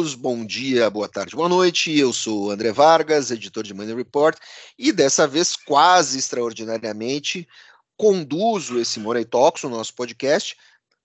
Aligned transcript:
bom 0.00 0.46
dia, 0.46 0.88
boa 0.88 1.06
tarde, 1.06 1.36
boa 1.36 1.48
noite. 1.48 1.96
Eu 1.96 2.12
sou 2.12 2.50
André 2.50 2.72
Vargas, 2.72 3.30
editor 3.30 3.62
de 3.62 3.74
Money 3.74 3.94
Report, 3.94 4.36
e 4.78 4.92
dessa 4.92 5.26
vez, 5.26 5.54
quase 5.54 6.18
extraordinariamente, 6.18 7.46
conduzo 7.96 8.80
esse 8.80 8.98
Money 8.98 9.26
Talks, 9.26 9.62
o 9.64 9.68
nosso 9.68 9.94
podcast, 9.94 10.56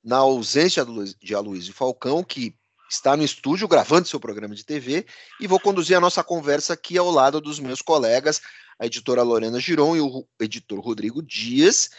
na 0.02 0.18
ausência 0.18 0.86
de 1.20 1.36
Aloysio 1.36 1.74
Falcão, 1.74 2.24
que 2.24 2.56
está 2.90 3.18
no 3.18 3.24
estúdio 3.24 3.68
gravando 3.68 4.08
seu 4.08 4.20
programa 4.20 4.56
de 4.56 4.64
TV, 4.64 5.06
e 5.42 5.48
vou 5.48 5.60
conduzir 5.60 5.98
a 5.98 6.02
nossa 6.02 6.24
conversa 6.24 6.74
aqui 6.74 6.98
ao 6.98 7.12
lado 7.12 7.42
dos 7.42 7.60
meus 7.60 7.82
colegas, 7.82 8.42
a 8.80 8.86
editora 8.86 9.24
Lorena 9.24 9.60
Giron 9.60 9.98
e 9.98 10.02
o 10.02 10.26
editor 10.40 10.80
Rodrigo 10.80 11.22
Dias. 11.22 11.90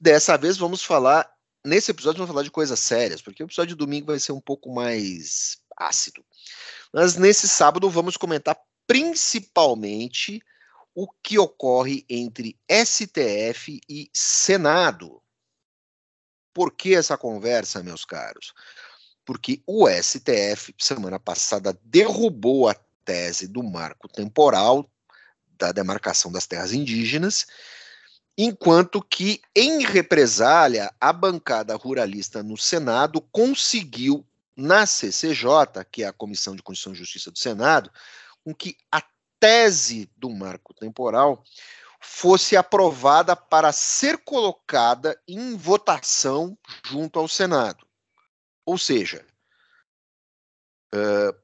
Dessa 0.00 0.38
vez 0.38 0.56
vamos 0.56 0.82
falar, 0.82 1.30
nesse 1.64 1.90
episódio 1.90 2.18
vamos 2.18 2.30
falar 2.30 2.44
de 2.44 2.50
coisas 2.50 2.80
sérias, 2.80 3.20
porque 3.20 3.42
o 3.42 3.46
episódio 3.46 3.76
de 3.76 3.78
domingo 3.78 4.06
vai 4.06 4.18
ser 4.18 4.32
um 4.32 4.40
pouco 4.40 4.72
mais 4.72 5.58
ácido. 5.78 6.24
Mas 6.92 7.16
nesse 7.16 7.48
sábado 7.48 7.88
vamos 7.88 8.16
comentar 8.16 8.58
principalmente 8.86 10.42
o 10.94 11.08
que 11.22 11.38
ocorre 11.38 12.04
entre 12.08 12.58
STF 12.68 13.80
e 13.88 14.10
Senado. 14.12 15.22
Por 16.52 16.72
que 16.72 16.94
essa 16.94 17.16
conversa, 17.16 17.82
meus 17.82 18.04
caros? 18.04 18.52
Porque 19.24 19.62
o 19.66 19.86
STF, 19.88 20.74
semana 20.78 21.20
passada, 21.20 21.78
derrubou 21.84 22.68
a 22.68 22.74
tese 23.04 23.46
do 23.46 23.62
marco 23.62 24.08
temporal 24.08 24.90
da 25.58 25.72
demarcação 25.72 26.30
das 26.32 26.46
terras 26.46 26.72
indígenas, 26.72 27.46
enquanto 28.36 29.02
que, 29.02 29.40
em 29.54 29.84
represália, 29.84 30.92
a 31.00 31.12
bancada 31.12 31.74
ruralista 31.74 32.42
no 32.42 32.56
Senado 32.56 33.20
conseguiu, 33.20 34.24
na 34.58 34.86
CCJ, 34.86 35.84
que 35.88 36.02
é 36.02 36.08
a 36.08 36.12
Comissão 36.12 36.56
de 36.56 36.62
Constituição 36.64 36.92
e 36.92 36.96
Justiça 36.96 37.30
do 37.30 37.38
Senado, 37.38 37.92
com 38.44 38.52
que 38.52 38.76
a 38.90 39.00
tese 39.38 40.10
do 40.16 40.28
marco 40.28 40.74
temporal 40.74 41.44
fosse 42.00 42.56
aprovada 42.56 43.36
para 43.36 43.70
ser 43.70 44.18
colocada 44.18 45.16
em 45.28 45.56
votação 45.56 46.58
junto 46.84 47.20
ao 47.20 47.28
Senado. 47.28 47.86
Ou 48.66 48.76
seja, 48.76 49.24
uh, 50.92 51.40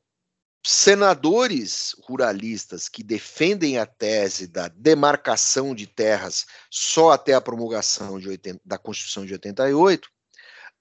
senadores 0.66 1.94
ruralistas 2.02 2.88
que 2.88 3.04
defendem 3.04 3.78
a 3.78 3.86
tese 3.86 4.48
da 4.48 4.66
demarcação 4.66 5.72
de 5.72 5.86
terras 5.86 6.46
só 6.68 7.12
até 7.12 7.32
a 7.34 7.40
promulgação 7.40 8.14
80, 8.14 8.60
da 8.64 8.76
Constituição 8.76 9.24
de 9.24 9.34
88 9.34 10.06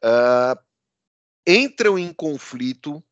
uh, 0.04 0.73
entram 1.46 1.98
em 1.98 2.14
conflito 2.14 3.04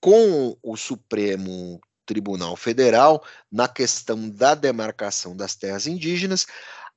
com 0.00 0.56
o 0.62 0.76
Supremo 0.76 1.80
Tribunal 2.04 2.56
Federal 2.56 3.24
na 3.50 3.66
questão 3.66 4.30
da 4.30 4.54
demarcação 4.54 5.36
das 5.36 5.56
terras 5.56 5.86
indígenas, 5.86 6.46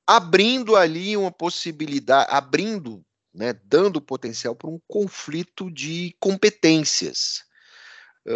abrindo 0.06 0.76
ali 0.76 1.16
uma 1.16 1.32
possibilidade, 1.32 2.28
abrindo, 2.30 3.04
né, 3.34 3.52
dando 3.64 4.00
potencial 4.00 4.54
para 4.54 4.70
um 4.70 4.80
conflito 4.86 5.70
de 5.70 6.14
competências 6.20 7.44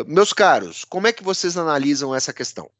meus 0.06 0.32
caros, 0.32 0.84
como 0.84 1.06
é 1.06 1.12
que 1.12 1.22
vocês 1.22 1.56
analisam 1.56 2.14
essa 2.14 2.32
questão? 2.32 2.70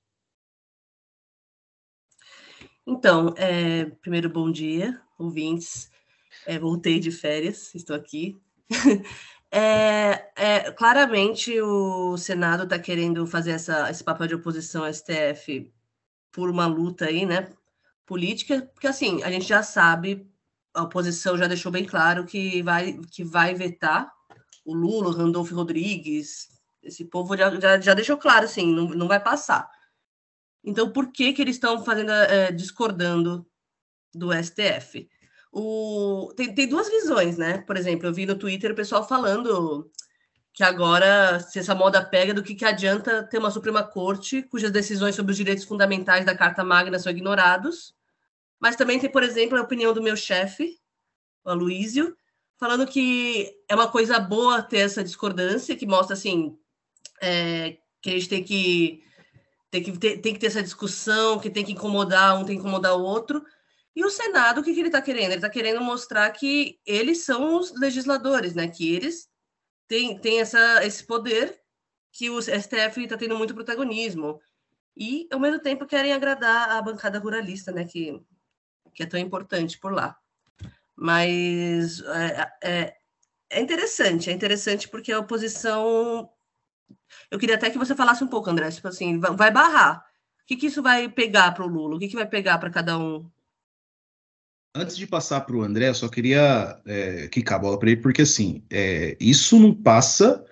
Então, 2.87 3.35
é, 3.37 3.87
primeiro, 4.01 4.29
bom 4.29 4.51
dia, 4.51 5.01
ouvintes. 5.19 5.91
É, 6.47 6.59
voltei 6.59 6.99
de 6.99 7.11
férias, 7.11 7.75
estou 7.75 7.95
aqui. 7.95 8.39
é, 9.51 10.33
é, 10.37 10.73
claramente, 10.73 11.61
o 11.61 12.17
Senado 12.17 12.65
está 12.65 12.79
querendo 12.79 13.27
fazer 13.27 13.53
essa, 13.53 13.91
esse 13.91 14.03
papel 14.03 14.27
de 14.27 14.35
oposição 14.35 14.85
ao 14.85 14.93
STF 14.93 15.73
por 16.33 16.51
uma 16.51 16.67
luta 16.67 17.07
aí, 17.07 17.25
né, 17.25 17.53
política, 18.07 18.63
porque 18.75 18.87
assim, 18.87 19.23
a 19.23 19.31
gente 19.31 19.47
já 19.47 19.63
sabe, 19.63 20.29
a 20.75 20.83
oposição 20.83 21.39
já 21.39 21.47
deixou 21.47 21.71
bem 21.71 21.85
claro 21.85 22.27
que 22.27 22.63
vai, 22.63 22.99
que 23.11 23.23
vai 23.23 23.55
vetar 23.55 24.13
o 24.65 24.75
Lula, 24.75 25.09
o 25.09 25.13
Randolfo 25.13 25.55
Rodrigues, 25.55 26.49
esse 26.83 27.05
povo 27.05 27.37
já, 27.37 27.51
já, 27.61 27.81
já 27.81 27.95
deixou 27.95 28.17
claro, 28.17 28.45
assim, 28.45 28.73
não, 28.75 28.89
não 28.89 29.09
vai 29.09 29.21
passar. 29.21 29.69
Então, 30.63 30.91
por 30.91 31.13
que, 31.13 31.33
que 31.33 31.43
eles 31.43 31.57
estão 31.57 31.85
fazendo, 31.85 32.11
é, 32.11 32.51
discordando 32.51 33.47
do 34.15 34.31
STF? 34.33 35.09
O, 35.57 36.33
tem, 36.37 36.53
tem 36.53 36.67
duas 36.67 36.89
visões, 36.89 37.39
né? 37.39 37.59
Por 37.59 37.77
exemplo, 37.77 38.09
eu 38.09 38.13
vi 38.13 38.27
no 38.27 38.37
Twitter 38.37 38.73
o 38.73 38.75
pessoal 38.75 39.07
falando 39.07 39.89
que 40.53 40.65
agora, 40.65 41.39
se 41.39 41.61
essa 41.61 41.77
moda 41.77 42.05
pega, 42.05 42.35
do 42.35 42.43
que, 42.43 42.57
que 42.57 42.65
adianta 42.65 43.23
ter 43.23 43.39
uma 43.39 43.53
Suprema 43.53 43.85
Corte 43.85 44.43
cujas 44.43 44.73
decisões 44.73 45.15
sobre 45.15 45.31
os 45.31 45.37
direitos 45.37 45.65
fundamentais 45.65 46.25
da 46.25 46.37
Carta 46.37 46.65
Magna 46.65 46.99
são 46.99 47.13
ignorados. 47.13 47.95
Mas 48.59 48.75
também 48.75 48.99
tem, 48.99 49.09
por 49.09 49.23
exemplo, 49.23 49.57
a 49.57 49.63
opinião 49.63 49.95
do 49.95 50.03
meu 50.03 50.17
chefe, 50.17 50.77
o 51.45 51.51
Aloísio, 51.51 52.17
falando 52.59 52.85
que 52.85 53.49
é 53.69 53.77
uma 53.77 53.89
coisa 53.89 54.19
boa 54.19 54.61
ter 54.61 54.79
essa 54.79 55.05
discordância, 55.05 55.77
que 55.77 55.87
mostra, 55.87 56.15
assim, 56.15 56.59
é, 57.21 57.77
que 58.03 58.11
a 58.11 58.13
gente 58.15 58.29
tem 58.29 58.43
que, 58.43 59.05
tem, 59.71 59.83
que 59.85 59.99
ter, 59.99 60.19
tem 60.19 60.35
que 60.35 60.41
ter 60.41 60.47
essa 60.49 60.63
discussão, 60.63 61.39
que 61.39 61.49
tem 61.49 61.65
que 61.65 61.73
incomodar 61.73 62.37
um, 62.37 62.45
tem 62.45 62.57
que 62.57 62.61
incomodar 62.61 62.97
o 62.97 63.03
outro. 63.03 63.45
E 63.95 64.05
o 64.05 64.11
Senado, 64.11 64.61
o 64.61 64.65
que, 64.65 64.75
que 64.75 64.81
ele 64.81 64.89
está 64.89 65.01
querendo? 65.01 65.27
Ele 65.31 65.35
está 65.37 65.51
querendo 65.51 65.81
mostrar 65.81 66.29
que 66.31 66.81
eles 66.85 67.25
são 67.25 67.59
os 67.59 67.73
legisladores, 67.79 68.55
né? 68.55 68.69
Que 68.69 68.95
eles 68.95 69.29
têm, 69.87 70.19
têm 70.19 70.41
essa, 70.41 70.85
esse 70.85 71.05
poder, 71.05 71.61
que 72.13 72.31
o 72.31 72.41
STF 72.41 73.03
está 73.03 73.17
tendo 73.17 73.37
muito 73.37 73.55
protagonismo. 73.55 74.41
E, 74.97 75.29
ao 75.33 75.39
mesmo 75.39 75.61
tempo, 75.61 75.87
querem 75.87 76.13
agradar 76.13 76.71
a 76.71 76.83
bancada 76.83 77.19
ruralista, 77.19 77.71
né? 77.71 77.85
Que, 77.85 78.21
que 78.93 79.03
é 79.03 79.07
tão 79.07 79.21
importante 79.21 79.79
por 79.79 79.93
lá. 79.93 80.17
Mas 80.97 82.01
é, 82.01 82.53
é, 82.63 82.97
é 83.51 83.61
interessante, 83.61 84.31
é 84.31 84.33
interessante 84.33 84.89
porque 84.89 85.13
a 85.13 85.19
oposição 85.19 86.31
eu 87.31 87.39
queria 87.39 87.57
até 87.57 87.71
que 87.71 87.79
você 87.79 87.95
falasse 87.95 88.23
um 88.23 88.29
pouco, 88.29 88.51
André, 88.51 88.71
tipo 88.71 88.89
assim, 88.89 89.19
vai 89.19 89.51
barrar. 89.51 90.05
O 90.43 90.47
que, 90.47 90.57
que 90.57 90.67
isso 90.67 90.83
vai 90.83 91.09
pegar 91.09 91.53
para 91.53 91.65
o 91.65 91.69
Lula? 91.69 91.97
O 91.97 91.99
que, 91.99 92.09
que 92.09 92.17
vai 92.17 92.27
pegar 92.27 92.59
para 92.59 92.71
cada 92.71 92.99
um? 92.99 93.31
Antes 94.77 94.97
de 94.97 95.07
passar 95.07 95.43
para 95.43 95.55
o 95.55 95.63
André, 95.63 95.89
eu 95.89 95.95
só 95.95 96.09
queria 96.09 96.81
é, 96.85 97.29
quicar 97.29 97.57
a 97.57 97.59
bola 97.61 97.79
para 97.79 97.93
ele, 97.93 98.01
porque 98.01 98.23
assim, 98.23 98.65
é, 98.69 99.17
isso 99.21 99.57
não 99.61 99.73
passa, 99.73 100.45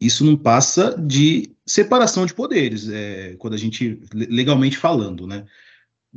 isso 0.00 0.24
não 0.24 0.36
passa 0.36 0.96
de 0.98 1.54
separação 1.64 2.26
de 2.26 2.34
poderes, 2.34 2.88
é, 2.88 3.36
quando 3.38 3.54
a 3.54 3.56
gente 3.56 4.00
legalmente 4.12 4.76
falando, 4.76 5.28
né? 5.28 5.44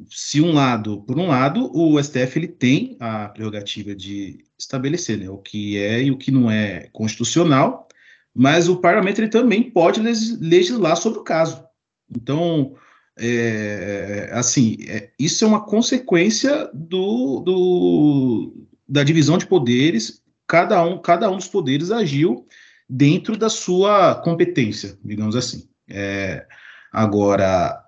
Se 0.09 0.41
um 0.41 0.53
lado, 0.53 1.03
por 1.03 1.19
um 1.19 1.28
lado, 1.28 1.72
o 1.72 2.01
STF 2.03 2.39
ele 2.39 2.47
tem 2.47 2.97
a 3.00 3.29
prerrogativa 3.29 3.95
de 3.95 4.44
estabelecer 4.57 5.17
né, 5.17 5.29
o 5.29 5.38
que 5.38 5.78
é 5.78 6.03
e 6.03 6.11
o 6.11 6.17
que 6.17 6.31
não 6.31 6.50
é 6.50 6.89
constitucional, 6.91 7.88
mas 8.34 8.67
o 8.67 8.78
parlamento 8.78 9.19
ele 9.19 9.29
também 9.29 9.69
pode 9.69 10.01
legislar 10.01 10.97
sobre 10.97 11.19
o 11.19 11.23
caso. 11.23 11.63
Então, 12.13 12.75
é, 13.17 14.29
assim, 14.33 14.77
é, 14.87 15.11
isso 15.17 15.43
é 15.43 15.47
uma 15.47 15.65
consequência 15.65 16.69
do, 16.73 17.39
do, 17.39 18.67
da 18.87 19.03
divisão 19.03 19.37
de 19.37 19.45
poderes. 19.45 20.21
Cada 20.47 20.83
um, 20.83 20.97
cada 20.97 21.29
um 21.29 21.37
dos 21.37 21.47
poderes 21.47 21.91
agiu 21.91 22.45
dentro 22.89 23.37
da 23.37 23.49
sua 23.49 24.15
competência, 24.15 24.97
digamos 25.03 25.35
assim. 25.35 25.67
É, 25.89 26.45
agora, 26.91 27.83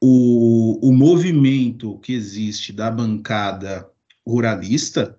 o, 0.00 0.88
o 0.88 0.92
movimento 0.92 1.98
que 1.98 2.14
existe 2.14 2.72
da 2.72 2.90
bancada 2.90 3.88
ruralista, 4.26 5.16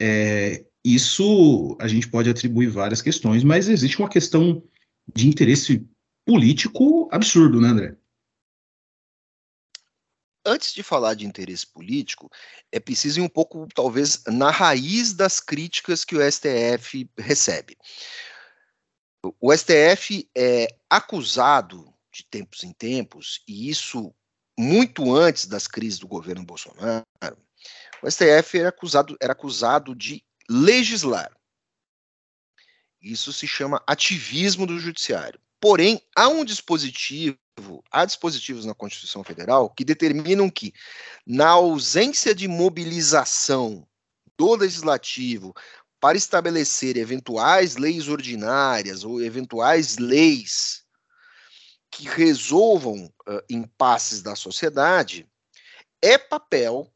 é, 0.00 0.64
isso 0.84 1.76
a 1.80 1.88
gente 1.88 2.08
pode 2.08 2.28
atribuir 2.28 2.68
várias 2.68 3.02
questões, 3.02 3.42
mas 3.42 3.68
existe 3.68 3.98
uma 3.98 4.08
questão 4.08 4.62
de 5.14 5.28
interesse 5.28 5.86
político 6.24 7.08
absurdo, 7.10 7.60
né, 7.60 7.68
André? 7.68 7.96
Antes 10.50 10.74
de 10.74 10.82
falar 10.82 11.14
de 11.14 11.24
interesse 11.24 11.64
político, 11.64 12.28
é 12.72 12.80
preciso 12.80 13.20
ir 13.20 13.22
um 13.22 13.28
pouco, 13.28 13.68
talvez, 13.72 14.24
na 14.26 14.50
raiz 14.50 15.12
das 15.12 15.38
críticas 15.38 16.04
que 16.04 16.16
o 16.16 16.20
STF 16.20 17.08
recebe. 17.16 17.78
O 19.40 19.56
STF 19.56 20.28
é 20.36 20.76
acusado 20.90 21.94
de 22.12 22.24
tempos 22.24 22.64
em 22.64 22.72
tempos, 22.72 23.44
e 23.46 23.70
isso 23.70 24.12
muito 24.58 25.14
antes 25.14 25.46
das 25.46 25.68
crises 25.68 26.00
do 26.00 26.08
governo 26.08 26.44
Bolsonaro, 26.44 27.06
o 28.02 28.10
STF 28.10 28.58
era 28.58 28.70
acusado, 28.70 29.16
era 29.20 29.32
acusado 29.32 29.94
de 29.94 30.20
legislar. 30.48 31.30
Isso 33.00 33.32
se 33.32 33.46
chama 33.46 33.80
ativismo 33.86 34.66
do 34.66 34.80
judiciário. 34.80 35.40
Porém, 35.60 36.02
há 36.16 36.26
um 36.26 36.44
dispositivo, 36.44 37.38
há 37.90 38.04
dispositivos 38.04 38.64
na 38.64 38.74
Constituição 38.74 39.24
Federal 39.24 39.70
que 39.70 39.84
determinam 39.84 40.48
que, 40.50 40.72
na 41.26 41.50
ausência 41.50 42.34
de 42.34 42.48
mobilização 42.48 43.86
do 44.36 44.54
legislativo 44.54 45.54
para 46.00 46.16
estabelecer 46.16 46.96
eventuais 46.96 47.76
leis 47.76 48.08
ordinárias 48.08 49.04
ou 49.04 49.22
eventuais 49.22 49.98
leis 49.98 50.84
que 51.90 52.08
resolvam 52.08 53.06
uh, 53.28 53.42
impasses 53.50 54.22
da 54.22 54.34
sociedade, 54.34 55.28
é 56.00 56.16
papel 56.16 56.90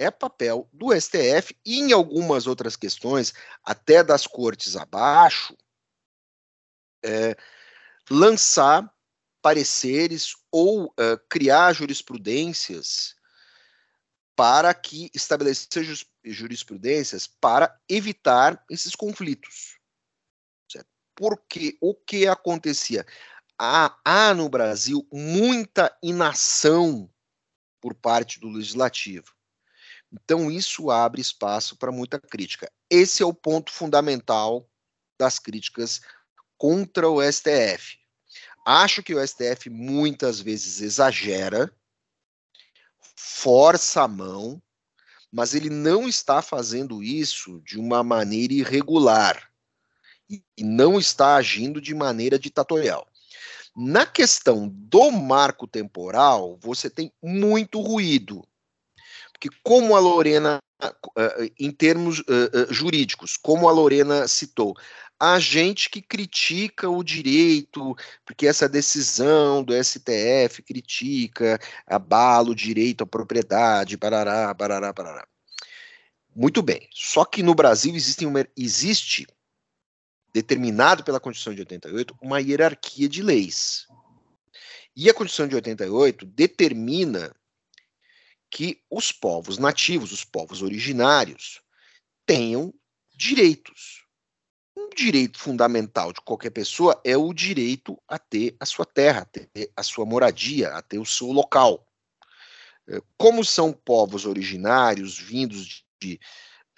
é 0.00 0.10
papel 0.10 0.66
do 0.72 0.98
STF 0.98 1.54
e 1.64 1.78
em 1.78 1.92
algumas 1.92 2.46
outras 2.46 2.74
questões, 2.74 3.34
até 3.62 4.02
das 4.02 4.26
cortes 4.26 4.74
abaixo, 4.74 5.54
é, 7.04 7.36
lançar 8.10 8.90
pareceres 9.42 10.34
ou 10.50 10.86
uh, 10.86 11.18
criar 11.28 11.72
jurisprudências 11.72 13.14
para 14.36 14.72
que 14.72 15.10
estabelecer 15.14 15.84
jurisprudências 16.24 17.26
para 17.26 17.78
evitar 17.88 18.64
esses 18.70 18.94
conflitos. 18.94 19.78
Certo? 20.70 20.88
Porque 21.14 21.76
o 21.80 21.94
que 21.94 22.26
acontecia? 22.26 23.06
Há, 23.58 23.98
há 24.02 24.32
no 24.32 24.48
Brasil 24.48 25.06
muita 25.12 25.94
inação 26.02 27.12
por 27.80 27.94
parte 27.94 28.40
do 28.40 28.48
legislativo. 28.48 29.34
Então, 30.12 30.50
isso 30.50 30.90
abre 30.90 31.20
espaço 31.20 31.76
para 31.76 31.92
muita 31.92 32.18
crítica. 32.18 32.70
Esse 32.88 33.22
é 33.22 33.26
o 33.26 33.34
ponto 33.34 33.70
fundamental 33.70 34.68
das 35.18 35.38
críticas 35.38 36.00
contra 36.56 37.08
o 37.08 37.22
STF. 37.22 37.99
Acho 38.64 39.02
que 39.02 39.14
o 39.14 39.26
STF 39.26 39.70
muitas 39.70 40.40
vezes 40.40 40.80
exagera, 40.80 41.72
força 43.16 44.02
a 44.02 44.08
mão, 44.08 44.62
mas 45.32 45.54
ele 45.54 45.70
não 45.70 46.08
está 46.08 46.42
fazendo 46.42 47.02
isso 47.02 47.60
de 47.60 47.78
uma 47.78 48.02
maneira 48.02 48.52
irregular 48.52 49.50
e 50.28 50.42
não 50.62 50.98
está 50.98 51.36
agindo 51.36 51.80
de 51.80 51.94
maneira 51.94 52.38
ditatorial. 52.38 53.06
Na 53.74 54.04
questão 54.04 54.68
do 54.68 55.10
marco 55.10 55.66
temporal, 55.66 56.58
você 56.60 56.90
tem 56.90 57.12
muito 57.22 57.80
ruído 57.80 58.46
que 59.40 59.48
como 59.62 59.96
a 59.96 60.00
Lorena, 60.00 60.58
eh, 61.16 61.50
em 61.58 61.70
termos 61.70 62.20
eh, 62.20 62.50
eh, 62.52 62.66
jurídicos, 62.70 63.38
como 63.38 63.68
a 63.68 63.72
Lorena 63.72 64.28
citou, 64.28 64.76
a 65.20 65.38
gente 65.38 65.90
que 65.90 66.00
critica 66.00 66.88
o 66.88 67.04
direito, 67.04 67.94
porque 68.24 68.46
essa 68.46 68.66
decisão 68.66 69.62
do 69.62 69.74
STF 69.74 70.62
critica, 70.62 71.60
abala 71.86 72.48
o 72.48 72.54
direito 72.54 73.04
à 73.04 73.06
propriedade, 73.06 73.98
barará, 73.98 74.54
barará, 74.54 74.90
barará. 74.94 75.28
Muito 76.34 76.62
bem. 76.62 76.88
Só 76.90 77.26
que 77.26 77.42
no 77.42 77.54
Brasil 77.54 77.94
existe, 77.94 78.24
uma, 78.24 78.46
existe 78.56 79.26
determinado 80.32 81.04
pela 81.04 81.20
Constituição 81.20 81.54
de 81.54 81.60
88 81.60 82.16
uma 82.22 82.40
hierarquia 82.40 83.06
de 83.06 83.22
leis. 83.22 83.86
E 84.96 85.10
a 85.10 85.14
Constituição 85.14 85.48
de 85.48 85.54
88 85.54 86.24
determina 86.24 87.36
que 88.48 88.82
os 88.90 89.12
povos 89.12 89.58
nativos, 89.58 90.12
os 90.12 90.24
povos 90.24 90.62
originários, 90.62 91.60
tenham 92.24 92.72
direitos. 93.14 94.00
Um 94.76 94.88
direito 94.90 95.38
fundamental 95.38 96.12
de 96.12 96.20
qualquer 96.20 96.50
pessoa 96.50 97.00
é 97.04 97.16
o 97.16 97.32
direito 97.32 98.00
a 98.06 98.18
ter 98.18 98.56
a 98.60 98.64
sua 98.64 98.84
terra, 98.84 99.22
a 99.22 99.24
ter 99.24 99.72
a 99.76 99.82
sua 99.82 100.04
moradia, 100.04 100.68
a 100.70 100.82
ter 100.82 100.98
o 100.98 101.06
seu 101.06 101.32
local. 101.32 101.86
É, 102.88 103.00
como 103.16 103.44
são 103.44 103.72
povos 103.72 104.26
originários 104.26 105.18
vindos 105.18 105.84
de 106.00 106.18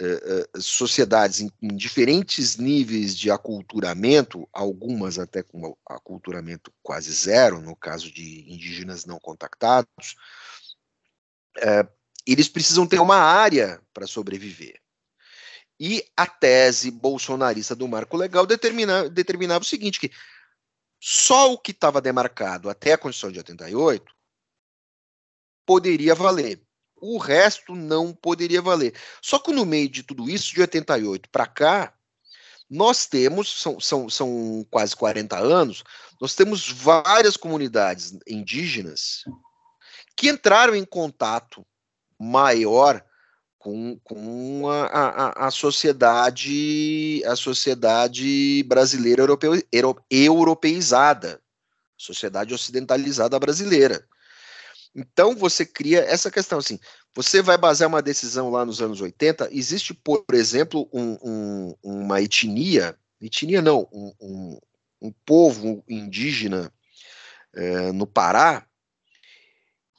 uh, 0.00 0.59
uh, 0.59 0.62
sociedades 0.62 1.41
em, 1.41 1.50
em, 1.62 1.77
diferentes 1.77 2.56
níveis 2.56 3.17
de 3.17 3.31
aculturamento, 3.31 4.49
algumas 4.53 5.19
até 5.19 5.43
com 5.43 5.77
aculturamento 5.87 6.73
quase 6.83 7.12
zero, 7.12 7.61
no 7.61 7.77
caso 7.77 8.12
de 8.12 8.53
indígenas 8.53 9.05
não 9.05 9.19
contactados, 9.19 10.17
eles 12.27 12.49
precisam 12.49 12.87
ter 12.87 12.99
uma 12.99 13.17
área 13.17 13.81
para 13.93 14.06
sobreviver. 14.06 14.81
E 15.84 16.08
a 16.17 16.29
tese 16.29 16.93
bolsonarista 16.93 17.75
do 17.75 17.88
marco 17.88 18.17
legal 18.17 18.46
determina, 18.46 19.11
determinava 19.11 19.64
o 19.64 19.67
seguinte, 19.67 19.99
que 19.99 20.12
só 21.00 21.52
o 21.52 21.58
que 21.58 21.73
estava 21.73 22.00
demarcado 22.00 22.70
até 22.70 22.93
a 22.93 22.99
Constituição 22.99 23.32
de 23.32 23.38
88 23.38 24.14
poderia 25.67 26.14
valer. 26.14 26.62
O 26.94 27.19
resto 27.19 27.75
não 27.75 28.14
poderia 28.14 28.62
valer. 28.62 28.94
Só 29.20 29.40
que 29.40 29.52
no 29.52 29.67
meio 29.67 29.88
de 29.88 30.05
tudo 30.05 30.31
isso, 30.31 30.55
de 30.55 30.61
88 30.61 31.29
para 31.31 31.49
cá, 31.49 31.93
nós 32.70 33.06
temos, 33.06 33.61
são, 33.61 33.81
são, 33.81 34.08
são 34.08 34.64
quase 34.70 34.94
40 34.94 35.37
anos, 35.37 35.82
nós 36.20 36.37
temos 36.37 36.70
várias 36.70 37.37
comunidades 37.37 38.17
indígenas 38.25 39.25
que 40.17 40.28
entraram 40.28 40.76
em 40.76 40.85
contato 40.85 41.67
maior 42.17 43.05
com, 43.62 43.97
com 44.03 44.69
a, 44.69 44.87
a, 44.87 45.47
a 45.47 45.50
sociedade 45.53 47.23
a 47.25 47.37
sociedade 47.37 48.64
brasileira 48.64 49.23
europeu, 49.23 49.53
europeizada, 50.11 51.41
sociedade 51.97 52.53
ocidentalizada 52.53 53.38
brasileira. 53.38 54.05
Então 54.93 55.37
você 55.37 55.64
cria 55.64 56.00
essa 56.00 56.29
questão 56.29 56.59
assim. 56.59 56.76
Você 57.14 57.41
vai 57.41 57.56
basear 57.56 57.88
uma 57.88 58.03
decisão 58.03 58.50
lá 58.50 58.64
nos 58.64 58.82
anos 58.82 59.00
80. 59.00 59.49
Existe, 59.53 59.94
por 59.94 60.25
exemplo, 60.32 60.88
um, 60.93 61.17
um, 61.23 61.75
uma 61.85 62.20
etnia, 62.20 62.97
etnia 63.20 63.62
não, 63.62 63.88
um, 63.93 64.12
um, 64.20 64.59
um 65.03 65.12
povo 65.25 65.85
indígena 65.88 66.73
é, 67.55 67.93
no 67.93 68.09
Pará, 68.09 68.67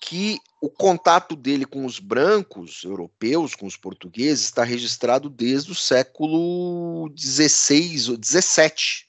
que 0.05 0.37
o 0.59 0.69
contato 0.69 1.33
dele 1.33 1.65
com 1.65 1.85
os 1.85 1.97
brancos 1.97 2.83
europeus, 2.83 3.55
com 3.55 3.65
os 3.65 3.77
portugueses, 3.77 4.43
está 4.43 4.61
registrado 4.61 5.29
desde 5.29 5.71
o 5.71 5.75
século 5.75 7.09
XVI 7.17 8.11
ou 8.11 8.17
XVII, 8.21 9.07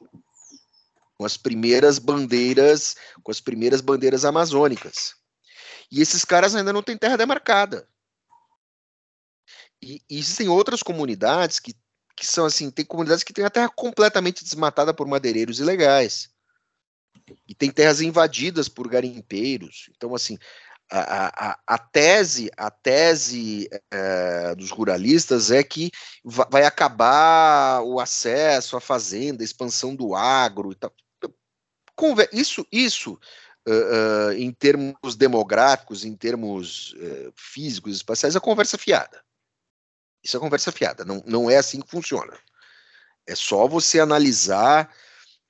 com 1.19 1.27
as 1.27 1.37
primeiras 1.37 1.99
bandeiras, 1.99 2.95
com 3.25 3.33
as 3.33 3.41
primeiras 3.41 3.81
bandeiras 3.81 4.25
amazônicas. 4.25 5.17
E 5.91 6.01
esses 6.01 6.25
caras 6.25 6.55
ainda 6.55 6.73
não 6.73 6.83
têm 6.83 6.97
terra 6.97 7.17
demarcada. 7.17 7.89
E, 9.83 10.01
e 10.09 10.17
existem 10.17 10.49
outras 10.49 10.81
comunidades 10.81 11.59
que, 11.59 11.75
que 12.17 12.25
são 12.25 12.47
assim, 12.47 12.71
tem 12.71 12.85
comunidades 12.85 13.25
que 13.25 13.33
têm 13.33 13.45
a 13.45 13.51
terra 13.51 13.69
completamente 13.69 14.45
desmatada 14.45 14.95
por 14.95 15.09
madeireiros 15.09 15.59
ilegais. 15.59 16.33
E 17.49 17.55
tem 17.55 17.71
terras 17.71 18.01
invadidas 18.01 18.69
por 18.69 18.89
garimpeiros. 18.89 19.91
Então, 19.97 20.15
assim, 20.15 20.39
a, 20.91 21.59
a, 21.67 21.79
tese, 21.79 22.51
a 22.57 22.71
tese 22.71 23.69
é, 23.91 24.55
dos 24.55 24.71
ruralistas 24.71 25.51
é 25.51 25.63
que 25.63 25.91
vai 26.25 26.65
acabar 26.65 27.83
o 27.83 27.99
acesso 27.99 28.77
à 28.77 28.81
fazenda, 28.81 29.43
a 29.43 29.45
expansão 29.45 29.95
do 29.95 30.15
agro 30.15 30.73
e 30.73 30.75
tal. 30.75 30.93
Isso, 32.33 32.67
isso 32.71 33.19
uh, 33.69 34.31
uh, 34.31 34.33
em 34.33 34.53
termos 34.53 35.17
demográficos, 35.17 36.05
em 36.05 36.15
termos 36.17 36.93
uh, 36.95 37.33
físicos, 37.37 37.97
espaciais, 37.97 38.37
é 38.37 38.41
conversa 38.41 38.77
fiada. 38.77 39.23
Isso 40.23 40.37
é 40.37 40.41
conversa 40.41 40.73
fiada, 40.73 41.05
não, 41.05 41.23
não 41.27 41.51
é 41.51 41.57
assim 41.57 41.81
que 41.81 41.91
funciona. 41.91 42.37
É 43.27 43.35
só 43.35 43.67
você 43.67 44.01
analisar 44.01 44.93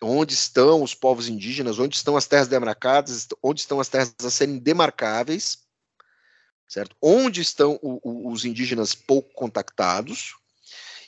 onde 0.04 0.34
estão 0.34 0.82
os 0.82 0.94
povos 0.94 1.28
indígenas, 1.28 1.78
onde 1.78 1.96
estão 1.96 2.16
as 2.16 2.26
terras 2.26 2.48
demarcadas, 2.48 3.26
onde 3.42 3.60
estão 3.60 3.80
as 3.80 3.88
terras 3.88 4.14
a 4.22 4.30
serem 4.30 4.58
demarcáveis, 4.58 5.58
certo? 6.68 6.96
Onde 7.00 7.40
estão 7.40 7.78
o, 7.82 8.00
o, 8.02 8.30
os 8.30 8.44
indígenas 8.44 8.94
pouco 8.94 9.32
contactados 9.34 10.34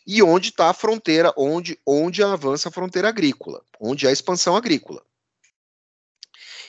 e 0.06 0.22
onde 0.22 0.50
está 0.50 0.70
a 0.70 0.74
fronteira, 0.74 1.32
onde, 1.36 1.78
onde 1.84 2.22
avança 2.22 2.68
a 2.68 2.72
fronteira 2.72 3.08
agrícola, 3.08 3.62
onde 3.80 4.06
há 4.06 4.12
expansão 4.12 4.56
agrícola. 4.56 5.04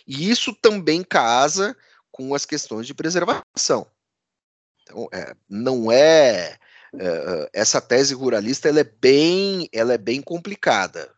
E 0.06 0.30
isso 0.30 0.54
também 0.54 1.04
casa 1.04 1.76
com 2.12 2.34
as 2.34 2.46
questões 2.46 2.88
de 2.88 2.94
preservação. 2.94 3.88
Então, 4.82 5.08
é, 5.12 5.36
não 5.50 5.92
é, 5.92 6.58
é, 6.98 7.50
essa 7.54 7.82
tese 7.82 8.14
ruralista 8.14 8.70
ela 8.70 8.80
é 8.80 8.84
bem 8.86 9.68
ela 9.74 9.94
é 9.94 9.98
bem 9.98 10.22
complicada 10.22 11.17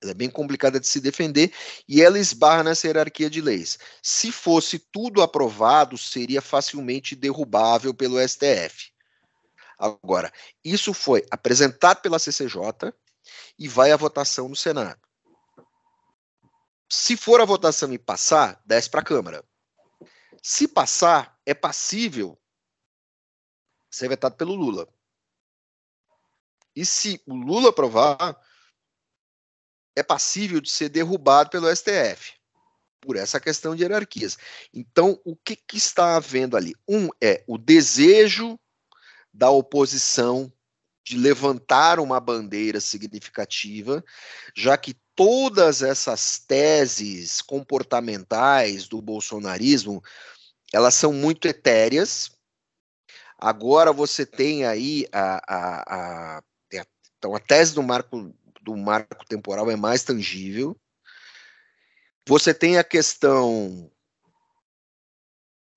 ela 0.00 0.12
é 0.12 0.14
bem 0.14 0.30
complicada 0.30 0.78
de 0.78 0.86
se 0.86 1.00
defender 1.00 1.52
e 1.88 2.02
ela 2.02 2.18
esbarra 2.18 2.62
nessa 2.62 2.86
hierarquia 2.86 3.28
de 3.28 3.40
leis. 3.40 3.78
Se 4.02 4.30
fosse 4.30 4.78
tudo 4.78 5.22
aprovado, 5.22 5.98
seria 5.98 6.40
facilmente 6.40 7.16
derrubável 7.16 7.92
pelo 7.92 8.18
STF. 8.20 8.92
Agora, 9.78 10.32
isso 10.64 10.94
foi 10.94 11.24
apresentado 11.30 12.00
pela 12.00 12.18
CCJ 12.18 12.92
e 13.58 13.68
vai 13.68 13.90
à 13.90 13.96
votação 13.96 14.48
no 14.48 14.56
Senado. 14.56 15.00
Se 16.88 17.16
for 17.16 17.40
a 17.40 17.44
votação 17.44 17.92
e 17.92 17.98
passar, 17.98 18.60
desce 18.64 18.88
para 18.88 19.00
a 19.00 19.04
Câmara. 19.04 19.44
Se 20.42 20.66
passar, 20.66 21.38
é 21.44 21.52
passível 21.54 22.38
ser 23.90 24.08
vetado 24.08 24.36
pelo 24.36 24.54
Lula. 24.54 24.88
E 26.74 26.86
se 26.86 27.20
o 27.26 27.34
Lula 27.34 27.70
aprovar, 27.70 28.40
é 29.98 30.02
passível 30.02 30.60
de 30.60 30.70
ser 30.70 30.88
derrubado 30.88 31.50
pelo 31.50 31.74
STF 31.74 32.38
por 33.00 33.16
essa 33.16 33.40
questão 33.40 33.74
de 33.74 33.82
hierarquias. 33.82 34.36
Então, 34.72 35.20
o 35.24 35.36
que, 35.36 35.56
que 35.56 35.76
está 35.76 36.16
havendo 36.16 36.56
ali? 36.56 36.74
Um 36.86 37.08
é 37.20 37.44
o 37.46 37.56
desejo 37.56 38.58
da 39.32 39.50
oposição 39.50 40.52
de 41.04 41.16
levantar 41.16 42.00
uma 42.00 42.20
bandeira 42.20 42.80
significativa, 42.80 44.04
já 44.54 44.76
que 44.76 44.94
todas 45.14 45.80
essas 45.80 46.38
teses 46.38 47.40
comportamentais 47.40 48.86
do 48.86 49.00
bolsonarismo, 49.00 50.02
elas 50.72 50.94
são 50.94 51.12
muito 51.12 51.48
etéreas. 51.48 52.30
Agora 53.38 53.92
você 53.92 54.26
tem 54.26 54.64
aí 54.66 55.06
a, 55.12 55.40
a, 55.48 56.36
a, 56.36 56.42
então 57.18 57.34
a 57.34 57.40
tese 57.40 57.74
do 57.74 57.82
marco 57.82 58.32
do 58.68 58.76
marco 58.76 59.24
temporal 59.24 59.70
é 59.70 59.76
mais 59.76 60.02
tangível. 60.02 60.78
Você 62.28 62.52
tem 62.52 62.76
a 62.76 62.84
questão 62.84 63.90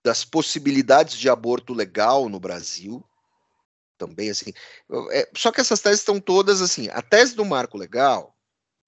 das 0.03 0.25
possibilidades 0.25 1.17
de 1.17 1.29
aborto 1.29 1.73
legal 1.73 2.27
no 2.27 2.39
Brasil, 2.39 3.01
também 3.97 4.29
assim. 4.29 4.51
É, 5.11 5.29
só 5.37 5.51
que 5.51 5.61
essas 5.61 5.79
teses 5.79 5.99
estão 5.99 6.19
todas 6.19 6.61
assim. 6.61 6.89
A 6.89 7.01
tese 7.01 7.33
do 7.33 7.45
marco 7.45 7.77
legal, 7.77 8.35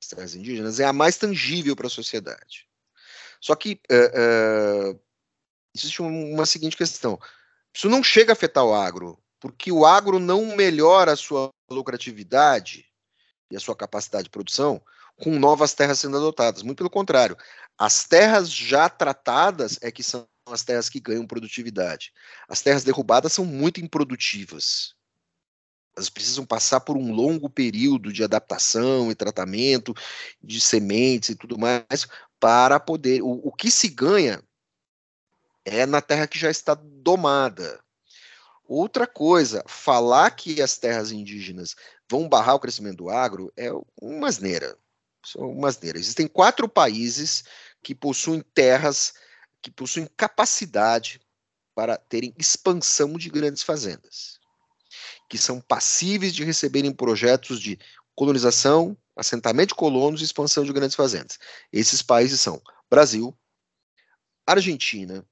as 0.02 0.10
terras 0.10 0.36
indígenas, 0.36 0.82
é 0.82 0.86
a 0.86 0.92
mais 0.92 1.16
tangível 1.16 1.74
para 1.74 1.88
a 1.88 1.90
sociedade. 1.90 2.68
Só 3.40 3.56
que 3.56 3.80
é, 3.90 4.12
é, 4.14 5.00
existe 5.74 6.02
uma 6.02 6.46
seguinte 6.46 6.76
questão: 6.76 7.18
isso 7.74 7.88
não 7.88 8.04
chega 8.04 8.34
a 8.34 8.34
afetar 8.34 8.66
o 8.66 8.74
agro, 8.74 9.18
porque 9.40 9.72
o 9.72 9.86
agro 9.86 10.20
não 10.20 10.58
melhora 10.58 11.14
a 11.14 11.18
sua 11.18 11.50
lucratividade 11.70 12.93
e 13.52 13.56
a 13.56 13.60
sua 13.60 13.76
capacidade 13.76 14.26
de 14.26 14.30
produção 14.30 14.82
com 15.18 15.38
novas 15.38 15.74
terras 15.74 16.00
sendo 16.00 16.18
adotadas. 16.18 16.64
Muito 16.64 16.78
pelo 16.78 16.90
contrário, 16.90 17.38
as 17.78 18.06
terras 18.06 18.52
já 18.52 18.90
tratadas 18.90 19.78
é 19.82 19.92
que 19.92 20.04
são 20.04 20.28
as 20.48 20.64
terras 20.64 20.90
que 20.90 21.00
ganham 21.00 21.28
produtividade. 21.28 22.12
As 22.50 22.62
terras 22.62 22.84
derrubadas 22.84 23.34
são 23.34 23.46
muito 23.46 23.80
improdutivas 23.80 24.96
elas 25.96 26.10
precisam 26.10 26.46
passar 26.46 26.80
por 26.82 26.98
um 26.98 27.12
longo 27.12 27.50
período 27.50 28.12
de 28.12 28.24
adaptação 28.24 29.12
e 29.12 29.16
tratamento 29.16 29.94
de 30.42 30.60
sementes 30.60 31.30
e 31.30 31.36
tudo 31.36 31.58
mais 31.58 32.08
para 32.40 32.80
poder. 32.80 33.22
O, 33.22 33.48
o 33.48 33.52
que 33.52 33.70
se 33.70 33.88
ganha 33.88 34.42
é 35.64 35.86
na 35.86 36.02
terra 36.02 36.28
que 36.28 36.38
já 36.38 36.50
está 36.50 36.74
domada. 36.74 37.80
Outra 38.66 39.06
coisa, 39.06 39.64
falar 39.68 40.32
que 40.32 40.62
as 40.62 40.78
terras 40.78 41.12
indígenas 41.12 41.76
vão 42.14 42.30
barrar 42.30 42.54
o 42.54 42.60
crescimento 42.60 42.98
do 42.98 43.10
agro 43.10 43.52
é 43.58 43.72
uma 44.00 44.28
asneira. 44.28 44.78
Uma 45.36 45.70
asneira. 45.70 45.98
Existem 45.98 46.28
quatro 46.28 46.70
países 46.70 47.44
que 47.82 47.96
possuem 47.96 48.44
terras, 48.54 49.16
que 49.64 49.72
possuem 49.72 50.08
capacidade 50.16 51.20
para 51.74 51.98
terem 51.98 52.32
expansão 52.38 53.14
de 53.14 53.30
grandes 53.30 53.64
fazendas 53.64 54.40
que 55.28 55.38
são 55.40 55.60
passíveis 55.60 56.36
de 56.36 56.44
receberem 56.44 56.92
projetos 56.92 57.60
de 57.60 57.80
colonização, 58.14 58.96
assentamento 59.16 59.70
de 59.70 59.76
colonos 59.76 60.22
e 60.22 60.26
expansão 60.26 60.64
de 60.64 60.72
grandes 60.72 60.96
fazendas. 60.96 61.40
Esses 61.72 62.04
países 62.04 62.40
são 62.40 62.62
Brasil, 62.88 63.36
Argentina, 64.46 65.26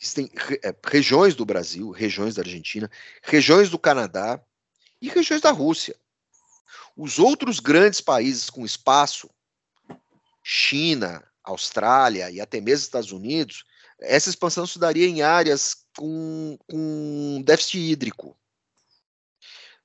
existem 0.00 0.28
é, 0.64 0.74
regiões 0.84 1.36
do 1.36 1.44
Brasil, 1.44 1.90
regiões 1.92 2.34
da 2.34 2.42
Argentina, 2.42 2.90
regiões 3.22 3.70
do 3.70 3.78
Canadá 3.78 4.42
e 5.04 5.08
regiões 5.10 5.42
da 5.42 5.50
Rússia. 5.50 5.94
Os 6.96 7.18
outros 7.18 7.60
grandes 7.60 8.00
países 8.00 8.48
com 8.48 8.64
espaço, 8.64 9.28
China, 10.42 11.22
Austrália 11.42 12.30
e 12.30 12.40
até 12.40 12.60
mesmo 12.60 12.84
Estados 12.84 13.12
Unidos, 13.12 13.64
essa 14.00 14.30
expansão 14.30 14.66
se 14.66 14.78
daria 14.78 15.06
em 15.06 15.20
áreas 15.20 15.76
com, 15.96 16.56
com 16.68 17.42
déficit 17.44 17.78
hídrico. 17.78 18.36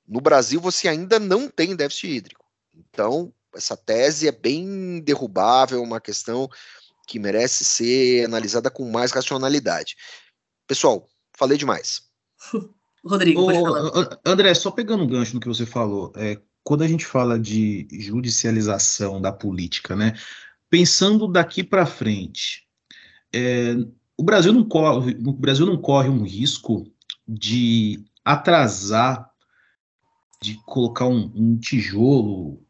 No 0.07 0.21
Brasil, 0.21 0.61
você 0.61 0.87
ainda 0.87 1.19
não 1.19 1.49
tem 1.49 1.75
déficit 1.75 2.07
hídrico. 2.07 2.45
Então, 2.73 3.33
essa 3.53 3.75
tese 3.75 4.27
é 4.27 4.31
bem 4.31 5.01
derrubável, 5.01 5.83
uma 5.83 5.99
questão 5.99 6.49
que 7.05 7.19
merece 7.19 7.65
ser 7.65 8.25
analisada 8.25 8.71
com 8.71 8.89
mais 8.89 9.11
racionalidade. 9.11 9.97
Pessoal, 10.65 11.09
falei 11.35 11.57
demais. 11.57 12.03
Rodrigo, 13.03 13.51
falar. 13.51 14.19
André, 14.25 14.53
só 14.53 14.71
pegando 14.71 15.03
um 15.03 15.07
gancho 15.07 15.33
no 15.33 15.39
que 15.39 15.47
você 15.47 15.65
falou, 15.65 16.11
é, 16.15 16.39
quando 16.63 16.83
a 16.83 16.87
gente 16.87 17.05
fala 17.05 17.39
de 17.39 17.87
judicialização 17.91 19.21
da 19.21 19.31
política, 19.31 19.95
né, 19.95 20.13
pensando 20.69 21.27
daqui 21.27 21.63
para 21.63 21.85
frente, 21.85 22.67
é, 23.33 23.75
o 24.17 24.23
Brasil 24.23 24.51
não 24.51 24.63
corre, 24.63 25.17
o 25.25 25.33
Brasil 25.33 25.65
não 25.65 25.77
corre 25.77 26.09
um 26.09 26.23
risco 26.23 26.85
de 27.27 28.03
atrasar 28.23 29.29
de 30.41 30.55
colocar 30.65 31.05
um, 31.05 31.31
um 31.35 31.57
tijolo 31.57 32.61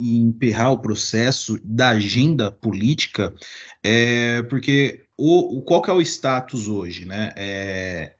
e 0.00 0.16
emperrar 0.18 0.72
o 0.72 0.78
processo 0.78 1.58
da 1.62 1.90
agenda 1.90 2.50
política, 2.50 3.34
é, 3.82 4.42
porque 4.44 5.06
o, 5.16 5.58
o, 5.58 5.62
qual 5.62 5.82
que 5.82 5.90
é 5.90 5.92
o 5.92 6.00
status 6.00 6.66
hoje, 6.66 7.04
né? 7.04 7.32
É, 7.36 8.16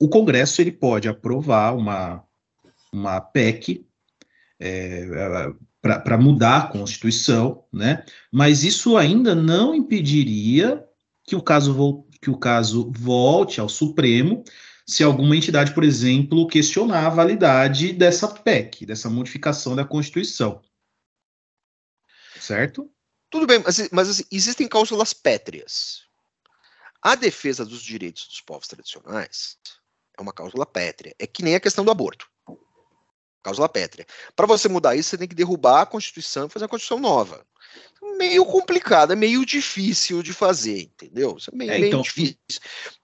o 0.00 0.08
Congresso 0.08 0.62
ele 0.62 0.72
pode 0.72 1.06
aprovar 1.08 1.76
uma, 1.76 2.24
uma 2.90 3.20
PEC 3.20 3.86
é, 4.58 5.06
para 5.82 6.16
mudar 6.16 6.56
a 6.56 6.66
Constituição, 6.68 7.64
né? 7.70 8.04
Mas 8.32 8.64
isso 8.64 8.96
ainda 8.96 9.34
não 9.34 9.74
impediria 9.74 10.82
que 11.24 11.36
o 11.36 11.42
caso, 11.42 12.06
que 12.20 12.30
o 12.30 12.38
caso 12.38 12.90
volte 12.90 13.60
ao 13.60 13.68
Supremo 13.68 14.42
se 14.86 15.04
alguma 15.04 15.36
entidade, 15.36 15.72
por 15.72 15.84
exemplo, 15.84 16.48
questionar 16.48 17.06
a 17.06 17.10
validade 17.10 17.92
dessa 17.92 18.26
PEC, 18.26 18.86
dessa 18.86 19.08
modificação 19.08 19.76
da 19.76 19.84
Constituição. 19.84 20.62
Certo? 22.40 22.90
Tudo 23.30 23.46
bem, 23.46 23.60
mas, 23.64 23.88
mas 23.92 24.08
assim, 24.08 24.24
existem 24.32 24.66
cláusulas 24.66 25.12
pétreas. 25.12 26.02
A 27.00 27.14
defesa 27.14 27.64
dos 27.64 27.82
direitos 27.82 28.26
dos 28.26 28.40
povos 28.40 28.66
tradicionais 28.66 29.56
é 30.20 30.22
uma 30.22 30.32
cláusula 30.32 30.66
pétrea. 30.66 31.14
É 31.18 31.26
que 31.26 31.42
nem 31.42 31.54
a 31.54 31.60
questão 31.60 31.84
do 31.84 31.90
aborto. 31.90 32.28
Cláusula 33.42 33.68
pétrea. 33.68 34.06
Para 34.36 34.46
você 34.46 34.68
mudar 34.68 34.94
isso, 34.94 35.10
você 35.10 35.18
tem 35.18 35.28
que 35.28 35.34
derrubar 35.34 35.82
a 35.82 35.86
Constituição 35.86 36.46
e 36.46 36.50
fazer 36.50 36.66
a 36.66 36.68
Constituição 36.68 37.00
nova 37.00 37.44
meio 38.20 38.44
complicado, 38.44 39.12
é 39.12 39.16
meio 39.16 39.44
difícil 39.46 40.22
de 40.22 40.32
fazer, 40.32 40.82
entendeu? 40.82 41.36
Isso 41.38 41.50
é 41.50 41.56
meio, 41.56 41.70
é, 41.70 41.78
meio 41.78 41.88
então... 41.88 42.02
difícil. 42.02 42.36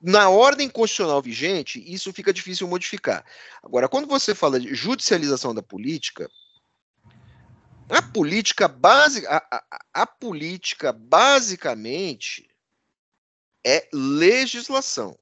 Na 0.00 0.28
ordem 0.28 0.68
constitucional 0.68 1.22
vigente, 1.22 1.82
isso 1.90 2.12
fica 2.12 2.32
difícil 2.32 2.68
modificar. 2.68 3.24
Agora, 3.62 3.88
quando 3.88 4.06
você 4.06 4.34
fala 4.34 4.60
de 4.60 4.74
judicialização 4.74 5.54
da 5.54 5.62
política, 5.62 6.30
a 7.88 8.02
política 8.02 8.68
básica, 8.68 9.28
a, 9.30 9.56
a, 9.56 10.02
a 10.02 10.06
política 10.06 10.92
basicamente 10.92 12.48
é 13.64 13.88
legislação. 13.92 15.18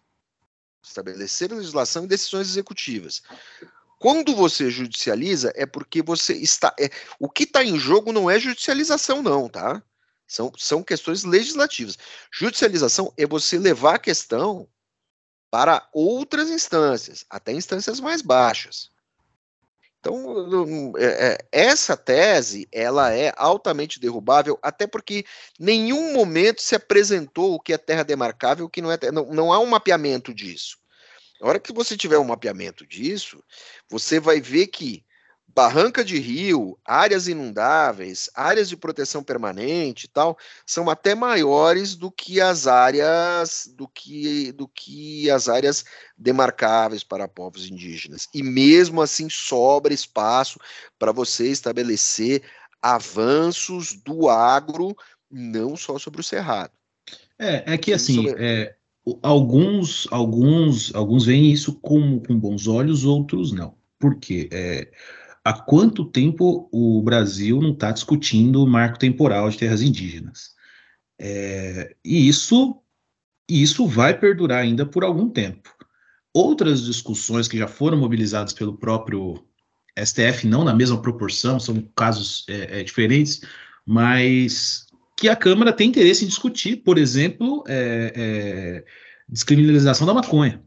Estabelecer 0.85 1.50
legislação 1.50 2.05
e 2.05 2.09
decisões 2.09 2.49
executivas. 2.49 3.23
Quando 3.99 4.37
você 4.37 4.71
judicializa, 4.71 5.50
é 5.57 5.64
porque 5.64 6.03
você 6.03 6.35
está. 6.35 6.75
É, 6.79 6.91
o 7.19 7.29
que 7.29 7.45
está 7.45 7.64
em 7.64 7.79
jogo 7.79 8.12
não 8.12 8.31
é 8.31 8.38
judicialização, 8.38 9.23
não, 9.23 9.49
tá? 9.49 9.83
São, 10.26 10.53
são 10.57 10.83
questões 10.83 11.25
legislativas. 11.25 11.99
Judicialização 12.33 13.12
é 13.17 13.26
você 13.26 13.59
levar 13.59 13.95
a 13.95 13.99
questão 13.99 14.69
para 15.50 15.88
outras 15.93 16.50
instâncias, 16.50 17.25
até 17.31 17.53
instâncias 17.53 18.00
mais 18.00 18.21
baixas. 18.21 18.91
Então, 20.04 20.92
é, 20.99 21.32
é, 21.32 21.38
essa 21.50 21.96
tese 21.96 22.68
ela 22.70 23.14
é 23.14 23.32
altamente 23.38 23.99
derrubável, 23.99 24.58
até 24.61 24.87
porque 24.87 25.25
nenhum 25.58 26.12
momento 26.12 26.61
se 26.61 26.75
apresentou 26.75 27.54
o 27.54 27.61
que 27.61 27.73
é 27.73 27.78
terra 27.78 28.02
demarcável, 28.02 28.66
o 28.66 28.68
que 28.68 28.82
não 28.82 28.92
é. 28.92 28.99
Não, 29.11 29.25
não 29.32 29.50
há 29.50 29.58
um 29.58 29.66
mapeamento 29.66 30.34
disso. 30.34 30.76
Na 31.40 31.49
hora 31.49 31.58
que 31.58 31.73
você 31.73 31.96
tiver 31.96 32.18
um 32.18 32.25
mapeamento 32.25 32.87
disso, 32.87 33.42
você 33.88 34.20
vai 34.20 34.42
ver 34.42 34.66
que 34.66 35.02
barranca 35.54 36.04
de 36.04 36.18
rio, 36.18 36.76
áreas 36.84 37.28
inundáveis, 37.28 38.28
áreas 38.34 38.68
de 38.68 38.76
proteção 38.76 39.23
permanente 39.23 40.06
e 40.06 40.08
tal, 40.08 40.37
são 40.66 40.90
até 40.90 41.14
maiores 41.14 41.94
do 41.94 42.11
que 42.11 42.40
as 42.40 42.66
áreas 42.66 43.70
do 43.76 43.87
que 43.87 44.50
do 44.52 44.66
que 44.66 45.30
as 45.30 45.49
áreas 45.49 45.84
demarcáveis 46.18 47.04
para 47.04 47.28
povos 47.28 47.70
indígenas. 47.70 48.28
E 48.34 48.42
mesmo 48.42 49.00
assim 49.00 49.28
sobra 49.30 49.94
espaço 49.94 50.58
para 50.99 51.12
você 51.12 51.49
estabelecer 51.49 52.42
avanços 52.82 53.94
do 53.94 54.28
agro, 54.28 54.94
não 55.30 55.76
só 55.76 55.99
sobre 55.99 56.20
o 56.20 56.25
cerrado. 56.25 56.73
É, 57.38 57.75
é 57.75 57.78
que 57.78 57.92
assim, 57.92 58.28
sobre... 58.28 58.44
é, 58.44 58.76
alguns, 59.23 60.08
alguns, 60.11 60.94
alguns 60.94 61.26
veem 61.26 61.52
isso 61.52 61.75
com, 61.75 62.18
com 62.20 62.38
bons 62.38 62.66
olhos, 62.66 63.04
outros 63.04 63.52
não. 63.52 63.75
Por 63.99 64.16
quê? 64.16 64.49
É, 64.52 64.90
há 65.45 65.53
quanto 65.53 66.07
tempo 66.07 66.69
o 66.73 67.03
Brasil 67.03 67.61
não 67.61 67.73
está 67.73 67.93
discutindo 67.93 68.65
o 68.65 68.67
marco 68.67 68.99
temporal 68.99 69.51
de 69.51 69.59
terras 69.59 69.83
indígenas? 69.83 70.55
É, 71.19 71.95
e 72.05 72.27
isso, 72.27 72.81
isso 73.49 73.87
vai 73.87 74.19
perdurar 74.19 74.63
ainda 74.63 74.87
por 74.87 75.05
algum 75.05 75.29
tempo. 75.29 75.69
Outras 76.33 76.83
discussões 76.83 77.47
que 77.47 77.59
já 77.59 77.69
foram 77.69 77.99
mobilizadas 77.99 78.53
pelo 78.53 78.77
próprio 78.77 79.45
STF, 79.97 80.47
não 80.49 80.65
na 80.65 80.75
mesma 80.75 81.01
proporção, 81.01 81.61
são 81.61 81.81
casos 81.95 82.45
é, 82.49 82.81
é, 82.81 82.83
diferentes, 82.83 83.43
mas 83.87 84.87
que 85.17 85.29
a 85.29 85.37
Câmara 85.37 85.73
tem 85.73 85.91
interesse 85.91 86.25
em 86.25 86.29
discutir, 86.29 86.77
por 86.77 86.99
exemplo, 86.99 87.63
é, 87.69 88.13
é, 88.17 88.85
descriminalização 89.29 90.07
da 90.07 90.15
maconha 90.15 90.61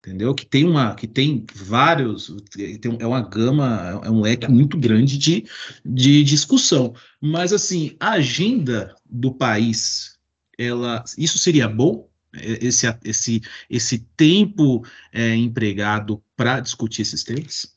entendeu? 0.00 0.34
Que 0.34 0.46
tem 0.46 0.64
uma, 0.64 0.94
que 0.94 1.06
tem 1.06 1.44
vários, 1.54 2.34
tem, 2.80 2.96
é 2.98 3.06
uma 3.06 3.20
gama, 3.20 4.00
é 4.04 4.10
um 4.10 4.20
leque 4.20 4.50
muito 4.50 4.78
grande 4.78 5.18
de, 5.18 5.46
de 5.84 6.24
discussão. 6.24 6.94
Mas 7.20 7.52
assim, 7.52 7.96
a 8.00 8.12
agenda 8.12 8.94
do 9.04 9.32
país, 9.32 10.18
ela, 10.58 11.04
isso 11.16 11.38
seria 11.38 11.68
bom? 11.68 12.08
Esse, 12.32 12.86
esse, 13.04 13.42
esse 13.68 13.98
tempo 14.16 14.86
é, 15.12 15.34
empregado 15.34 16.22
para 16.36 16.60
discutir 16.60 17.02
esses 17.02 17.24
temas? 17.24 17.76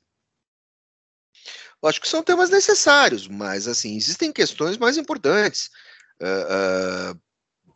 Eu 1.82 1.90
acho 1.90 2.00
que 2.00 2.08
são 2.08 2.24
temas 2.24 2.50
necessários, 2.50 3.28
mas 3.28 3.68
assim 3.68 3.98
existem 3.98 4.32
questões 4.32 4.78
mais 4.78 4.96
importantes. 4.96 5.72
Uh, 6.22 7.16
uh, 7.16 7.22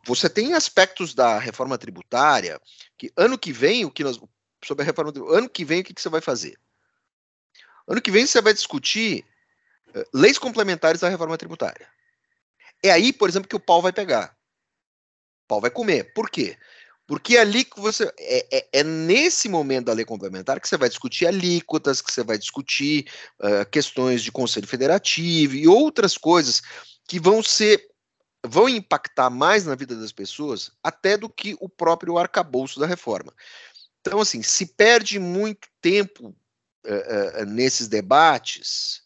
você 0.06 0.30
tem 0.30 0.54
aspectos 0.54 1.12
da 1.14 1.38
reforma 1.38 1.76
tributária 1.76 2.58
que 2.96 3.12
ano 3.16 3.36
que 3.36 3.52
vem 3.52 3.84
o 3.84 3.90
que 3.90 4.04
nós 4.04 4.18
sobre 4.64 4.82
a 4.82 4.86
reforma 4.86 5.12
do 5.12 5.28
ano 5.28 5.48
que 5.48 5.64
vem 5.64 5.80
o 5.80 5.84
que, 5.84 5.94
que 5.94 6.00
você 6.00 6.08
vai 6.08 6.20
fazer? 6.20 6.58
Ano 7.86 8.02
que 8.02 8.10
vem 8.10 8.26
você 8.26 8.40
vai 8.40 8.52
discutir 8.52 9.24
uh, 9.94 10.04
leis 10.12 10.38
complementares 10.38 11.00
da 11.00 11.08
reforma 11.08 11.38
tributária. 11.38 11.88
É 12.82 12.90
aí, 12.90 13.12
por 13.12 13.28
exemplo, 13.28 13.48
que 13.48 13.56
o 13.56 13.60
pau 13.60 13.82
vai 13.82 13.92
pegar. 13.92 14.36
O 15.44 15.48
pau 15.48 15.60
vai 15.60 15.70
comer. 15.70 16.12
Por 16.12 16.30
quê? 16.30 16.56
Porque 17.08 17.38
é 17.38 17.40
ali 17.40 17.64
que 17.64 17.80
você. 17.80 18.04
É, 18.18 18.58
é, 18.58 18.68
é, 18.80 18.84
nesse 18.84 19.48
momento 19.48 19.86
da 19.86 19.94
lei 19.94 20.04
complementar 20.04 20.60
que 20.60 20.68
você 20.68 20.76
vai 20.76 20.90
discutir 20.90 21.26
alíquotas, 21.26 22.02
que 22.02 22.12
você 22.12 22.22
vai 22.22 22.36
discutir 22.36 23.10
uh, 23.40 23.68
questões 23.70 24.22
de 24.22 24.30
conselho 24.30 24.66
federativo 24.66 25.54
e 25.54 25.66
outras 25.66 26.18
coisas 26.18 26.60
que 27.08 27.18
vão 27.18 27.42
ser. 27.42 27.88
vão 28.46 28.68
impactar 28.68 29.30
mais 29.30 29.64
na 29.64 29.74
vida 29.74 29.96
das 29.96 30.12
pessoas 30.12 30.70
até 30.82 31.16
do 31.16 31.30
que 31.30 31.56
o 31.60 31.68
próprio 31.68 32.18
arcabouço 32.18 32.78
da 32.78 32.86
reforma. 32.86 33.32
Então, 34.08 34.20
assim, 34.20 34.42
se 34.42 34.64
perde 34.64 35.18
muito 35.18 35.68
tempo 35.82 36.34
uh, 36.86 37.42
uh, 37.42 37.44
nesses 37.44 37.88
debates, 37.88 39.02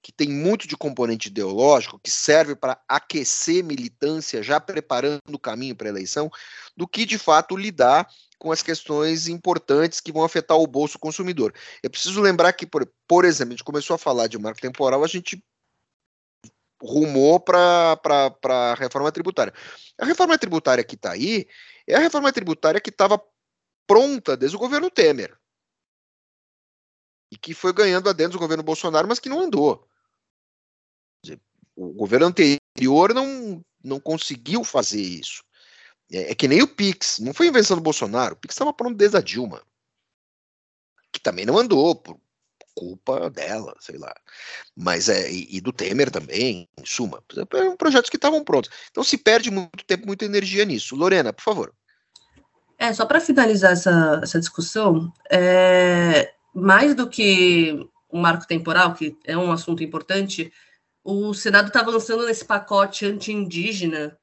que 0.00 0.12
tem 0.12 0.28
muito 0.28 0.68
de 0.68 0.76
componente 0.76 1.28
ideológico, 1.28 1.98
que 1.98 2.10
serve 2.10 2.54
para 2.54 2.80
aquecer 2.86 3.64
militância, 3.64 4.44
já 4.44 4.60
preparando 4.60 5.20
o 5.32 5.38
caminho 5.38 5.74
para 5.74 5.88
a 5.88 5.90
eleição, 5.90 6.30
do 6.76 6.86
que 6.86 7.04
de 7.04 7.18
fato 7.18 7.56
lidar 7.56 8.06
com 8.38 8.52
as 8.52 8.62
questões 8.62 9.26
importantes 9.26 10.00
que 10.00 10.12
vão 10.12 10.22
afetar 10.22 10.56
o 10.56 10.66
bolso 10.68 10.98
consumidor. 11.00 11.52
Eu 11.82 11.90
preciso 11.90 12.20
lembrar 12.20 12.52
que, 12.52 12.64
por, 12.64 12.88
por 13.08 13.24
exemplo, 13.24 13.54
a 13.54 13.56
gente 13.56 13.64
começou 13.64 13.94
a 13.94 13.98
falar 13.98 14.28
de 14.28 14.38
marco 14.38 14.60
temporal, 14.60 15.02
a 15.02 15.08
gente 15.08 15.42
rumou 16.80 17.40
para 17.40 17.98
a 18.44 18.74
reforma 18.78 19.10
tributária. 19.10 19.52
A 19.98 20.04
reforma 20.04 20.38
tributária 20.38 20.84
que 20.84 20.94
está 20.94 21.12
aí 21.12 21.48
é 21.88 21.96
a 21.96 22.00
reforma 22.00 22.32
tributária 22.32 22.80
que 22.80 22.90
estava 22.90 23.20
pronta 23.86 24.36
desde 24.36 24.56
o 24.56 24.60
governo 24.60 24.90
Temer. 24.90 25.38
E 27.30 27.36
que 27.36 27.54
foi 27.54 27.72
ganhando 27.72 28.08
adentro 28.08 28.34
do 28.34 28.40
governo 28.40 28.62
Bolsonaro, 28.62 29.08
mas 29.08 29.18
que 29.18 29.28
não 29.28 29.40
andou. 29.40 29.88
O 31.76 31.92
governo 31.92 32.26
anterior 32.26 33.12
não, 33.12 33.64
não 33.82 33.98
conseguiu 33.98 34.62
fazer 34.62 35.00
isso. 35.00 35.42
É, 36.10 36.32
é 36.32 36.34
que 36.34 36.46
nem 36.46 36.62
o 36.62 36.68
Pix, 36.68 37.18
não 37.18 37.34
foi 37.34 37.48
invenção 37.48 37.76
do 37.76 37.82
Bolsonaro, 37.82 38.34
o 38.34 38.38
Pix 38.38 38.54
estava 38.54 38.72
pronto 38.72 38.96
desde 38.96 39.16
a 39.16 39.20
Dilma. 39.20 39.62
Que 41.12 41.20
também 41.20 41.44
não 41.44 41.58
andou, 41.58 41.94
por 41.96 42.20
culpa 42.74 43.30
dela, 43.30 43.74
sei 43.80 43.96
lá. 43.98 44.14
Mas 44.76 45.08
é, 45.08 45.30
e, 45.30 45.56
e 45.56 45.60
do 45.60 45.72
Temer 45.72 46.10
também, 46.10 46.68
em 46.76 46.86
suma. 46.86 47.22
Eram 47.52 47.76
projetos 47.76 48.10
que 48.10 48.16
estavam 48.16 48.44
prontos. 48.44 48.70
Então 48.90 49.04
se 49.04 49.16
perde 49.16 49.50
muito 49.50 49.84
tempo, 49.84 50.06
muita 50.06 50.24
energia 50.24 50.64
nisso. 50.64 50.96
Lorena, 50.96 51.32
por 51.32 51.42
favor. 51.42 51.74
É, 52.84 52.92
só 52.92 53.06
para 53.06 53.18
finalizar 53.18 53.72
essa, 53.72 54.20
essa 54.22 54.38
discussão, 54.38 55.10
é, 55.30 56.34
mais 56.54 56.94
do 56.94 57.08
que 57.08 57.88
um 58.12 58.20
marco 58.20 58.46
temporal, 58.46 58.92
que 58.92 59.16
é 59.24 59.34
um 59.38 59.50
assunto 59.50 59.82
importante, 59.82 60.52
o 61.02 61.32
Senado 61.32 61.68
está 61.68 61.80
avançando 61.80 62.26
nesse 62.26 62.44
pacote 62.44 63.06
anti-indígena, 63.06 64.18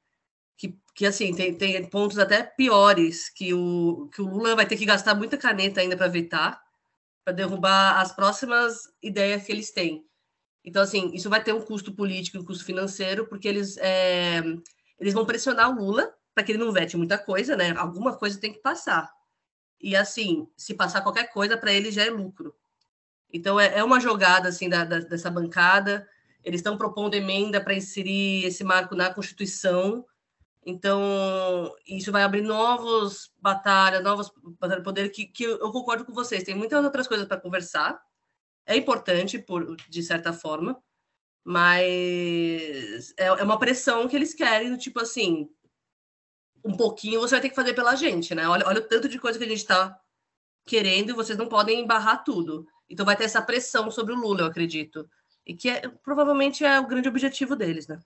que, 0.55 0.77
que 0.93 1.07
assim, 1.07 1.33
tem, 1.33 1.55
tem 1.55 1.83
pontos 1.89 2.19
até 2.19 2.43
piores, 2.43 3.29
que 3.29 3.51
o, 3.51 4.07
que 4.13 4.21
o 4.21 4.27
Lula 4.29 4.55
vai 4.55 4.67
ter 4.67 4.77
que 4.77 4.85
gastar 4.85 5.15
muita 5.15 5.39
caneta 5.39 5.81
ainda 5.81 5.97
para 5.97 6.07
vetar, 6.07 6.61
para 7.25 7.33
derrubar 7.33 7.99
as 7.99 8.15
próximas 8.15 8.75
ideias 9.01 9.43
que 9.43 9.51
eles 9.51 9.71
têm. 9.71 10.05
Então, 10.63 10.83
assim, 10.83 11.09
isso 11.15 11.31
vai 11.31 11.43
ter 11.43 11.51
um 11.51 11.61
custo 11.61 11.95
político 11.95 12.37
um 12.37 12.45
custo 12.45 12.63
financeiro, 12.63 13.25
porque 13.25 13.47
eles, 13.47 13.75
é, 13.77 14.43
eles 14.99 15.15
vão 15.15 15.25
pressionar 15.25 15.71
o 15.71 15.83
Lula 15.83 16.13
para 16.33 16.43
que 16.43 16.51
ele 16.51 16.63
não 16.63 16.71
vete 16.71 16.97
muita 16.97 17.17
coisa, 17.17 17.55
né? 17.55 17.71
Alguma 17.77 18.15
coisa 18.17 18.39
tem 18.39 18.53
que 18.53 18.59
passar. 18.59 19.11
E 19.79 19.95
assim, 19.95 20.47
se 20.55 20.73
passar 20.73 21.01
qualquer 21.01 21.31
coisa, 21.31 21.57
para 21.57 21.73
ele 21.73 21.91
já 21.91 22.05
é 22.05 22.09
lucro. 22.09 22.55
Então 23.33 23.59
é, 23.59 23.79
é 23.79 23.83
uma 23.83 23.99
jogada 23.99 24.49
assim 24.49 24.69
da, 24.69 24.83
da, 24.83 24.99
dessa 24.99 25.29
bancada. 25.29 26.07
Eles 26.43 26.59
estão 26.59 26.77
propondo 26.77 27.15
emenda 27.15 27.61
para 27.61 27.73
inserir 27.73 28.45
esse 28.45 28.63
marco 28.63 28.95
na 28.95 29.13
Constituição. 29.13 30.05
Então, 30.63 31.73
isso 31.87 32.11
vai 32.11 32.23
abrir 32.23 32.41
novos 32.41 33.31
batalhas, 33.39 34.03
novos 34.03 34.31
batalhas 34.59 34.77
de 34.77 34.83
poder 34.83 35.09
que, 35.09 35.25
que 35.25 35.43
eu 35.43 35.71
concordo 35.71 36.05
com 36.05 36.13
vocês. 36.13 36.43
Tem 36.43 36.55
muitas 36.55 36.83
outras 36.83 37.07
coisas 37.07 37.27
para 37.27 37.39
conversar. 37.39 37.99
É 38.65 38.75
importante, 38.75 39.39
por, 39.39 39.75
de 39.75 40.03
certa 40.03 40.31
forma, 40.31 40.79
mas 41.43 43.13
é, 43.17 43.25
é 43.25 43.43
uma 43.43 43.57
pressão 43.57 44.07
que 44.07 44.15
eles 44.15 44.33
querem, 44.33 44.75
tipo 44.77 44.99
assim, 44.99 45.49
um 46.63 46.75
pouquinho 46.75 47.19
você 47.19 47.35
vai 47.35 47.41
ter 47.41 47.49
que 47.49 47.55
fazer 47.55 47.73
pela 47.73 47.95
gente, 47.95 48.33
né? 48.35 48.47
Olha, 48.47 48.67
olha 48.67 48.79
o 48.79 48.87
tanto 48.87 49.07
de 49.07 49.19
coisa 49.19 49.37
que 49.37 49.45
a 49.45 49.47
gente 49.47 49.59
está 49.59 49.97
querendo 50.65 51.09
e 51.09 51.13
vocês 51.13 51.37
não 51.37 51.47
podem 51.47 51.81
embarrar 51.81 52.23
tudo. 52.23 52.67
Então 52.89 53.05
vai 53.05 53.15
ter 53.15 53.23
essa 53.23 53.41
pressão 53.41 53.89
sobre 53.89 54.13
o 54.13 54.17
Lula, 54.17 54.41
eu 54.41 54.45
acredito. 54.47 55.09
E 55.45 55.55
que 55.55 55.69
é, 55.69 55.87
provavelmente 56.03 56.63
é 56.63 56.79
o 56.79 56.87
grande 56.87 57.09
objetivo 57.09 57.55
deles, 57.55 57.87
né? 57.87 57.99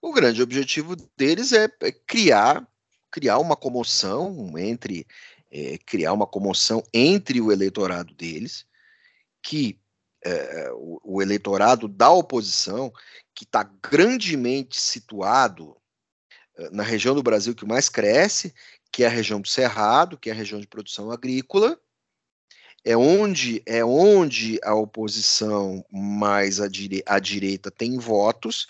O 0.00 0.12
grande 0.12 0.42
objetivo 0.42 0.96
deles 1.16 1.52
é, 1.52 1.68
é 1.80 1.92
criar, 1.92 2.66
criar 3.10 3.38
uma 3.38 3.56
comoção 3.56 4.58
entre 4.58 5.06
é, 5.50 5.78
criar 5.78 6.12
uma 6.12 6.26
comoção 6.26 6.82
entre 6.92 7.40
o 7.40 7.52
eleitorado 7.52 8.14
deles, 8.14 8.66
que 9.42 9.78
é, 10.24 10.70
o, 10.72 11.00
o 11.04 11.22
eleitorado 11.22 11.86
da 11.86 12.10
oposição, 12.10 12.92
que 13.34 13.44
está 13.44 13.62
grandemente 13.62 14.80
situado 14.80 15.76
na 16.70 16.82
região 16.82 17.14
do 17.14 17.22
Brasil 17.22 17.54
que 17.54 17.66
mais 17.66 17.88
cresce, 17.88 18.54
que 18.90 19.04
é 19.04 19.06
a 19.06 19.10
região 19.10 19.40
do 19.40 19.48
Cerrado, 19.48 20.18
que 20.18 20.28
é 20.28 20.32
a 20.32 20.36
região 20.36 20.60
de 20.60 20.66
produção 20.66 21.10
agrícola, 21.10 21.78
é 22.84 22.96
onde 22.96 23.62
é 23.64 23.84
onde 23.84 24.58
a 24.62 24.74
oposição 24.74 25.84
mais 25.90 26.60
à, 26.60 26.68
dire 26.68 27.02
à 27.06 27.18
direita 27.18 27.70
tem 27.70 27.96
votos 27.96 28.66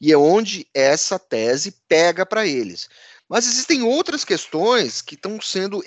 e 0.00 0.12
é 0.12 0.16
onde 0.16 0.66
essa 0.74 1.18
tese 1.18 1.76
pega 1.88 2.26
para 2.26 2.46
eles. 2.46 2.88
Mas 3.28 3.46
existem 3.46 3.82
outras 3.82 4.24
questões 4.24 5.00
que 5.00 5.14
estão 5.14 5.40
sendo 5.40 5.82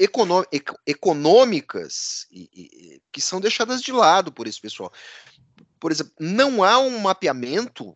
econômicas 0.87 2.25
e, 2.31 2.49
e, 2.53 3.01
que 3.11 3.21
são 3.21 3.39
deixadas 3.39 3.81
de 3.81 3.91
lado 3.91 4.31
por 4.31 4.47
esse 4.47 4.59
pessoal. 4.59 4.91
Por 5.79 5.91
exemplo, 5.91 6.13
não 6.19 6.63
há 6.63 6.79
um 6.79 6.97
mapeamento 6.97 7.95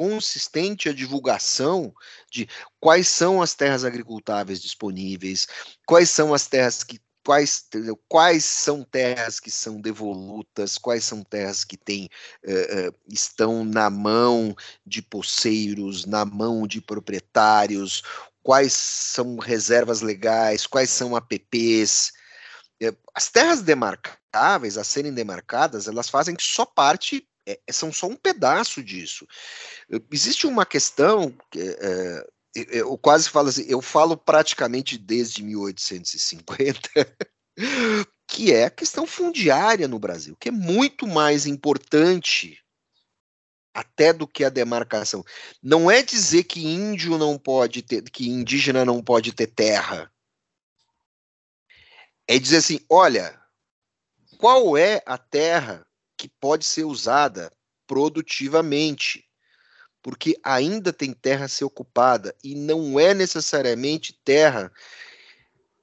consistente 0.00 0.88
a 0.88 0.94
divulgação 0.94 1.94
de 2.32 2.48
quais 2.80 3.06
são 3.06 3.42
as 3.42 3.52
terras 3.52 3.84
agricultáveis 3.84 4.58
disponíveis, 4.62 5.46
quais 5.86 6.08
são 6.08 6.32
as 6.32 6.46
terras 6.46 6.82
que 6.82 6.98
quais, 7.22 7.68
quais 8.08 8.42
são 8.46 8.82
terras 8.82 9.38
que 9.38 9.50
são 9.50 9.78
devolutas, 9.78 10.78
quais 10.78 11.04
são 11.04 11.22
terras 11.22 11.64
que 11.64 11.76
têm, 11.76 12.08
uh, 12.46 12.96
estão 13.10 13.62
na 13.62 13.90
mão 13.90 14.56
de 14.86 15.02
poceiros, 15.02 16.06
na 16.06 16.24
mão 16.24 16.66
de 16.66 16.80
proprietários, 16.80 18.02
quais 18.42 18.72
são 18.72 19.36
reservas 19.36 20.00
legais, 20.00 20.66
quais 20.66 20.88
são 20.88 21.14
APPs. 21.14 22.10
As 23.14 23.28
terras 23.28 23.60
demarcáveis, 23.60 24.78
a 24.78 24.82
serem 24.82 25.12
demarcadas, 25.12 25.86
elas 25.86 26.08
fazem 26.08 26.34
só 26.40 26.64
parte 26.64 27.28
é, 27.46 27.58
são 27.70 27.92
só 27.92 28.06
um 28.06 28.16
pedaço 28.16 28.82
disso. 28.82 29.26
Existe 30.10 30.46
uma 30.46 30.66
questão, 30.66 31.34
é, 31.56 32.26
eu 32.54 32.96
quase 32.98 33.28
falo 33.28 33.48
assim, 33.48 33.64
eu 33.68 33.80
falo 33.80 34.16
praticamente 34.16 34.98
desde 34.98 35.42
1850, 35.42 36.90
que 38.26 38.52
é 38.52 38.64
a 38.64 38.70
questão 38.70 39.06
fundiária 39.06 39.88
no 39.88 39.98
Brasil, 39.98 40.36
que 40.38 40.48
é 40.48 40.52
muito 40.52 41.06
mais 41.06 41.46
importante 41.46 42.58
até 43.72 44.12
do 44.12 44.26
que 44.26 44.44
a 44.44 44.50
demarcação. 44.50 45.24
Não 45.62 45.90
é 45.90 46.02
dizer 46.02 46.44
que 46.44 46.66
índio 46.66 47.16
não 47.16 47.38
pode 47.38 47.82
ter, 47.82 48.02
que 48.02 48.28
indígena 48.28 48.84
não 48.84 49.02
pode 49.02 49.32
ter 49.32 49.46
terra. 49.46 50.12
É 52.28 52.38
dizer 52.38 52.58
assim, 52.58 52.80
olha, 52.88 53.40
qual 54.38 54.76
é 54.76 55.02
a 55.06 55.16
terra 55.16 55.86
que 56.20 56.28
pode 56.38 56.66
ser 56.66 56.84
usada 56.84 57.50
produtivamente? 57.86 59.24
Porque 60.02 60.38
ainda 60.42 60.92
tem 60.92 61.14
terra 61.14 61.46
a 61.46 61.48
ser 61.48 61.64
ocupada 61.64 62.34
e 62.44 62.54
não 62.54 63.00
é 63.00 63.14
necessariamente 63.14 64.12
terra 64.22 64.70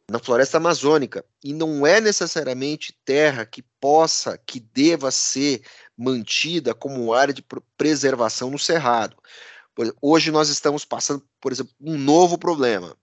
na 0.07 0.19
floresta 0.19 0.57
amazônica 0.57 1.25
e 1.43 1.53
não 1.53 1.87
é 1.87 1.99
necessariamente 1.99 2.95
terra 3.03 3.47
que 3.47 3.63
possa, 3.81 4.37
que 4.37 4.59
deva 4.59 5.09
ser 5.09 5.63
mantida 5.97 6.75
como 6.75 7.13
área 7.15 7.33
de 7.33 7.43
preservação 7.75 8.51
no 8.51 8.59
cerrado. 8.59 9.17
Hoje 9.99 10.29
nós 10.29 10.49
estamos 10.49 10.85
passando, 10.85 11.27
por 11.41 11.51
exemplo, 11.51 11.73
um 11.81 11.97
novo 11.97 12.37
problema. 12.37 12.95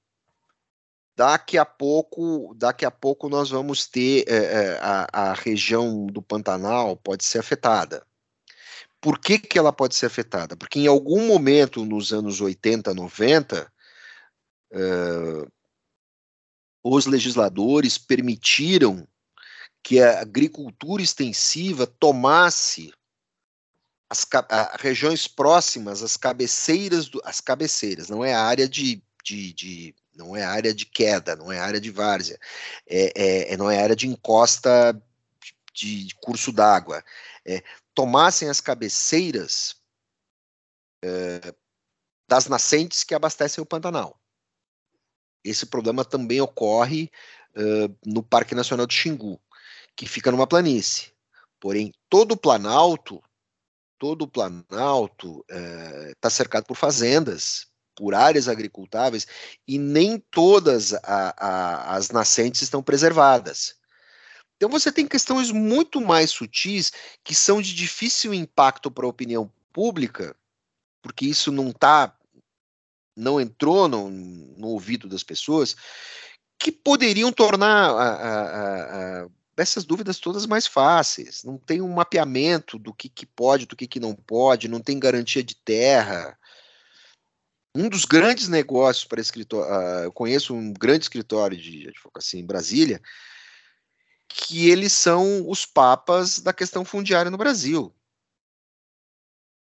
Daqui 1.17 1.57
a 1.57 1.65
pouco, 1.65 2.55
daqui 2.57 2.85
a 2.85 2.91
pouco 2.91 3.29
nós 3.29 3.51
vamos 3.51 3.87
ter 3.87 4.25
é, 4.27 4.79
a, 4.81 5.31
a 5.31 5.33
região 5.33 6.07
do 6.07 6.21
Pantanal 6.21 6.97
pode 6.97 7.25
ser 7.25 7.39
afetada. 7.39 8.05
Por 9.01 9.19
que, 9.19 9.39
que 9.39 9.59
ela 9.59 9.73
pode 9.73 9.95
ser 9.95 10.07
afetada? 10.07 10.57
Porque 10.57 10.81
em 10.81 10.87
algum 10.87 11.27
momento 11.27 11.85
nos 11.85 12.13
anos 12.13 12.41
80, 12.41 12.95
90, 12.95 13.73
uh, 14.73 15.53
os 16.83 17.07
legisladores 17.07 17.97
permitiram 17.99 19.07
que 19.83 20.01
a 20.01 20.23
agricultura 20.23 21.03
extensiva 21.03 21.87
tomasse 21.87 22.93
as 24.09 24.27
a, 24.49 24.77
regiões 24.79 25.29
próximas, 25.29 26.03
as 26.03 26.17
cabeceiras, 26.17 27.09
do, 27.09 27.21
as 27.25 27.41
cabeceiras, 27.41 28.09
não 28.09 28.25
é 28.25 28.35
a 28.35 28.43
área 28.43 28.69
de, 28.69 29.03
de, 29.23 29.53
de 29.53 29.95
não 30.15 30.37
é 30.37 30.43
área 30.45 30.73
de 30.73 30.87
queda, 30.87 31.37
não 31.37 31.51
é 31.51 31.59
área 31.59 31.81
de 31.81 31.91
várzea, 31.91 32.39
é, 32.87 33.13
é, 33.15 33.53
é 33.53 33.57
não 33.57 33.71
é 33.71 33.83
área 33.83 33.97
de 33.97 34.07
encosta 34.09 35.01
de, 35.73 36.05
de 36.07 36.15
curso 36.17 36.53
d'água, 36.53 37.05
é, 37.45 37.63
tomassem 37.95 38.49
as 38.49 38.61
cabeceiras 38.61 39.77
é, 41.03 41.55
das 42.29 42.47
nascentes 42.47 43.05
que 43.05 43.15
abastecem 43.15 43.63
o 43.63 43.67
Pantanal. 43.67 44.19
Esse 45.45 45.67
problema 45.67 46.05
também 46.05 46.41
ocorre 46.41 47.11
uh, 47.55 47.95
no 48.05 48.23
Parque 48.23 48.55
Nacional 48.55 48.87
do 48.87 48.93
Xingu, 48.93 49.39
que 49.95 50.09
fica 50.09 50.31
numa 50.31 50.47
planície. 50.47 51.13
Porém, 51.61 51.93
todo 52.09 52.33
o 52.33 52.37
Planalto, 52.37 53.23
todo 53.99 54.23
o 54.23 54.29
Planalto 54.29 55.45
está 56.11 56.29
uh, 56.29 56.31
cercado 56.31 56.65
por 56.65 56.77
fazendas, 56.77 57.69
por 57.95 58.15
áreas 58.15 58.49
agricultáveis, 58.49 59.27
e 59.67 59.79
nem 59.79 60.19
todas 60.31 60.95
a, 60.95 61.35
a, 61.37 61.97
as 61.97 62.11
nascentes 62.11 62.63
estão 62.63 62.83
preservadas. 62.83 63.77
Então 64.57 64.69
você 64.69 64.91
tem 64.91 65.07
questões 65.07 65.51
muito 65.51 66.01
mais 66.01 66.31
sutis 66.31 66.93
que 67.23 67.35
são 67.35 67.61
de 67.61 67.75
difícil 67.75 68.33
impacto 68.33 68.91
para 68.91 69.07
a 69.07 69.09
opinião 69.09 69.51
pública, 69.73 70.35
porque 71.03 71.27
isso 71.27 71.53
não 71.53 71.71
está 71.71 72.17
não 73.17 73.41
entrou 73.41 73.87
no, 73.89 74.11
no 74.11 74.69
ouvido 74.69 75.09
das 75.09 75.23
pessoas, 75.23 75.77
que 76.59 76.73
poderiam 76.73 77.31
tornar 77.33 77.91
a, 77.91 79.29
essas 79.57 79.85
dúvidas 79.85 80.19
todas 80.19 80.47
mais 80.47 80.67
fáceis. 80.67 81.45
Não 81.45 81.57
tem 81.57 81.81
um 81.81 81.93
mapeamento 81.93 82.79
do 82.79 82.93
que, 82.93 83.09
que 83.09 83.27
pode, 83.27 83.67
do 83.67 83.77
que, 83.77 83.87
que 83.87 84.01
não 84.01 84.15
pode, 84.15 84.69
não 84.69 84.81
tem 84.81 84.99
garantia 84.99 85.43
de 85.43 85.55
terra. 85.55 86.37
Um 87.77 87.89
dos 87.89 88.05
grandes 88.05 88.47
negócios 88.47 89.05
para 89.05 89.21
escritório, 89.21 89.69
uh, 89.73 90.05
eu 90.05 90.13
conheço 90.13 90.55
um 90.55 90.73
grande 90.73 91.07
escritório 91.07 91.57
de 91.57 91.89
advocacia 91.89 92.39
em 92.39 92.47
Brasília, 92.47 93.03
que 94.29 94.71
eles 94.71 94.93
são 94.93 95.49
os 95.49 95.67
papas 95.67 96.39
da 96.39 96.53
questão 96.53 96.85
fundiária 96.85 97.31
no 97.31 97.37
Brasil. 97.37 97.93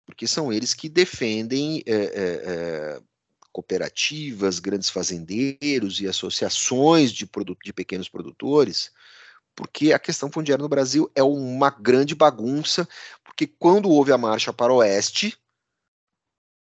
Porque 0.04 0.26
são 0.26 0.52
eles 0.52 0.74
que 0.74 0.88
defendem 0.88 1.82
é, 1.86 1.94
é, 1.94 3.02
cooperativas, 3.50 4.58
grandes 4.58 4.90
fazendeiros 4.90 6.00
e 6.00 6.06
associações 6.06 7.10
de, 7.10 7.28
de 7.64 7.72
pequenos 7.72 8.08
produtores, 8.08 8.92
porque 9.54 9.94
a 9.94 9.98
questão 9.98 10.30
fundiária 10.30 10.62
no 10.62 10.68
Brasil 10.68 11.10
é 11.14 11.22
uma 11.22 11.70
grande 11.70 12.14
bagunça, 12.14 12.86
porque 13.24 13.46
quando 13.46 13.88
houve 13.88 14.12
a 14.12 14.18
marcha 14.18 14.52
para 14.52 14.72
o 14.72 14.76
oeste, 14.76 15.36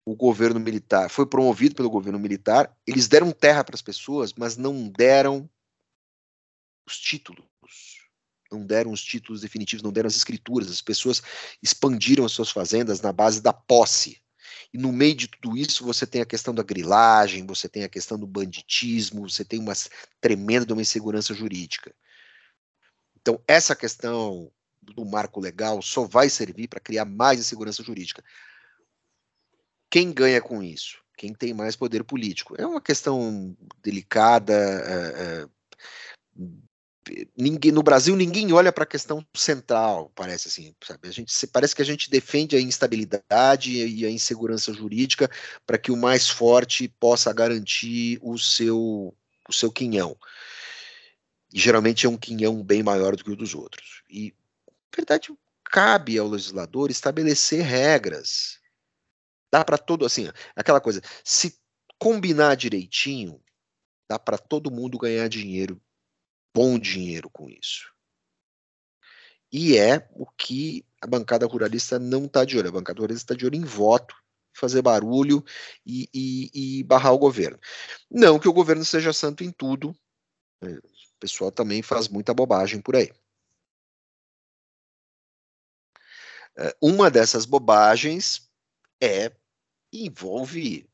o 0.06 0.16
governo 0.16 0.60
militar 0.60 1.10
foi 1.10 1.26
promovido 1.26 1.76
pelo 1.76 1.90
governo 1.90 2.20
militar, 2.20 2.72
eles 2.86 3.08
deram 3.08 3.32
terra 3.32 3.64
para 3.64 3.76
as 3.76 3.82
pessoas, 3.82 4.34
mas 4.34 4.56
não 4.56 4.88
deram 4.88 5.50
os 6.86 6.98
títulos. 7.00 7.44
Não 8.52 8.64
deram 8.64 8.92
os 8.92 9.04
títulos 9.04 9.42
definitivos, 9.42 9.82
não 9.82 9.92
deram 9.92 10.08
as 10.08 10.16
escrituras. 10.16 10.70
As 10.70 10.82
pessoas 10.82 11.24
expandiram 11.62 12.24
as 12.24 12.32
suas 12.32 12.52
fazendas 12.52 13.02
na 13.02 13.12
base 13.12 13.42
da 13.42 13.52
posse. 13.52 14.22
E 14.72 14.78
no 14.78 14.92
meio 14.92 15.16
de 15.16 15.28
tudo 15.28 15.58
isso, 15.58 15.84
você 15.84 16.06
tem 16.06 16.22
a 16.22 16.26
questão 16.26 16.54
da 16.54 16.62
grilagem, 16.62 17.48
você 17.48 17.68
tem 17.68 17.84
a 17.84 17.90
questão 17.90 18.20
do 18.20 18.28
banditismo, 18.28 19.28
você 19.28 19.44
tem 19.44 19.60
uma 19.60 19.74
tremenda 20.22 20.74
uma 20.74 20.82
insegurança 20.82 21.34
jurídica. 21.34 21.94
Então, 23.20 23.42
essa 23.48 23.76
questão 23.76 24.52
do 24.80 25.04
marco 25.04 25.40
legal 25.40 25.82
só 25.82 26.06
vai 26.06 26.30
servir 26.30 26.68
para 26.68 26.80
criar 26.80 27.06
mais 27.06 27.40
insegurança 27.40 27.82
jurídica. 27.82 28.24
Quem 29.96 30.12
ganha 30.12 30.42
com 30.42 30.62
isso? 30.62 30.98
Quem 31.18 31.34
tem 31.34 31.54
mais 31.54 31.74
poder 31.74 32.04
político? 32.04 32.54
É 32.58 32.68
uma 32.68 32.82
questão 32.82 33.56
delicada, 33.82 34.54
é, 34.54 35.48
é, 36.36 37.18
ninguém 37.38 37.72
no 37.72 37.82
Brasil 37.82 38.14
ninguém 38.14 38.52
olha 38.52 38.74
para 38.74 38.84
a 38.84 38.88
questão 38.88 39.26
central, 39.34 40.12
parece 40.14 40.50
assim, 40.50 40.76
sabe? 40.84 41.08
A 41.08 41.12
gente 41.12 41.48
parece 41.48 41.74
que 41.74 41.82
a 41.82 41.86
gente 41.86 42.10
defende 42.10 42.58
a 42.58 42.60
instabilidade 42.60 43.72
e 43.72 44.06
a 44.06 44.10
insegurança 44.10 44.74
jurídica 44.74 45.32
para 45.66 45.78
que 45.78 45.94
o 45.94 45.96
mais 45.96 46.28
forte 46.28 46.90
possa 47.00 47.32
garantir 47.32 48.20
o 48.22 48.38
seu 48.38 49.16
o 49.48 49.54
seu 49.54 49.72
quinhão. 49.72 50.18
E 51.54 51.58
geralmente 51.58 52.06
é 52.06 52.10
um 52.10 52.18
quinhão 52.18 52.62
bem 52.62 52.84
maior 52.84 53.16
do 53.16 53.24
que 53.24 53.32
o 53.32 53.36
dos 53.38 53.56
outros. 53.56 54.04
E 54.10 54.34
na 54.68 54.98
verdade 54.98 55.34
cabe 55.64 56.18
ao 56.18 56.28
legislador 56.28 56.92
estabelecer 56.92 57.64
regras. 57.64 58.60
Dá 59.56 59.64
para 59.64 59.78
todo 59.78 60.06
assim, 60.06 60.30
aquela 60.54 60.82
coisa, 60.82 61.02
se 61.24 61.58
combinar 61.98 62.56
direitinho, 62.56 63.42
dá 64.06 64.20
para 64.20 64.38
todo 64.38 64.70
mundo 64.70 64.98
ganhar 64.98 65.30
dinheiro 65.30 65.82
bom 66.54 66.78
dinheiro 66.78 67.30
com 67.30 67.50
isso. 67.50 67.90
E 69.50 69.78
é 69.78 70.10
o 70.12 70.26
que 70.26 70.86
a 71.02 71.08
bancada 71.08 71.46
ruralista 71.46 71.98
não 71.98 72.26
está 72.26 72.44
de 72.44 72.58
olho. 72.58 72.68
A 72.68 72.74
bancada 72.74 73.00
ruralista 73.00 73.32
está 73.32 73.34
de 73.34 73.46
olho 73.46 73.56
em 73.56 73.64
voto, 73.64 74.14
fazer 74.54 74.82
barulho 74.82 75.42
e, 75.86 76.10
e, 76.14 76.80
e, 76.80 76.84
barrar 76.84 77.14
o 77.14 77.18
governo. 77.18 77.58
Não 78.12 78.38
que 78.38 78.50
o 78.50 78.54
governo 78.54 78.84
seja 78.84 79.14
santo 79.14 79.42
em 79.42 79.54
tudo, 79.54 79.98
né? 80.62 80.78
o 80.78 81.18
pessoal 81.18 81.50
também 81.50 81.82
faz 81.82 82.10
muita 82.10 82.34
bobagem 82.34 82.82
por 82.82 82.98
aí. 82.98 83.10
É, 86.58 86.76
uma 86.82 87.10
dessas 87.10 87.46
bobagens 87.46 88.52
é 89.02 89.32
envolve 90.04 90.90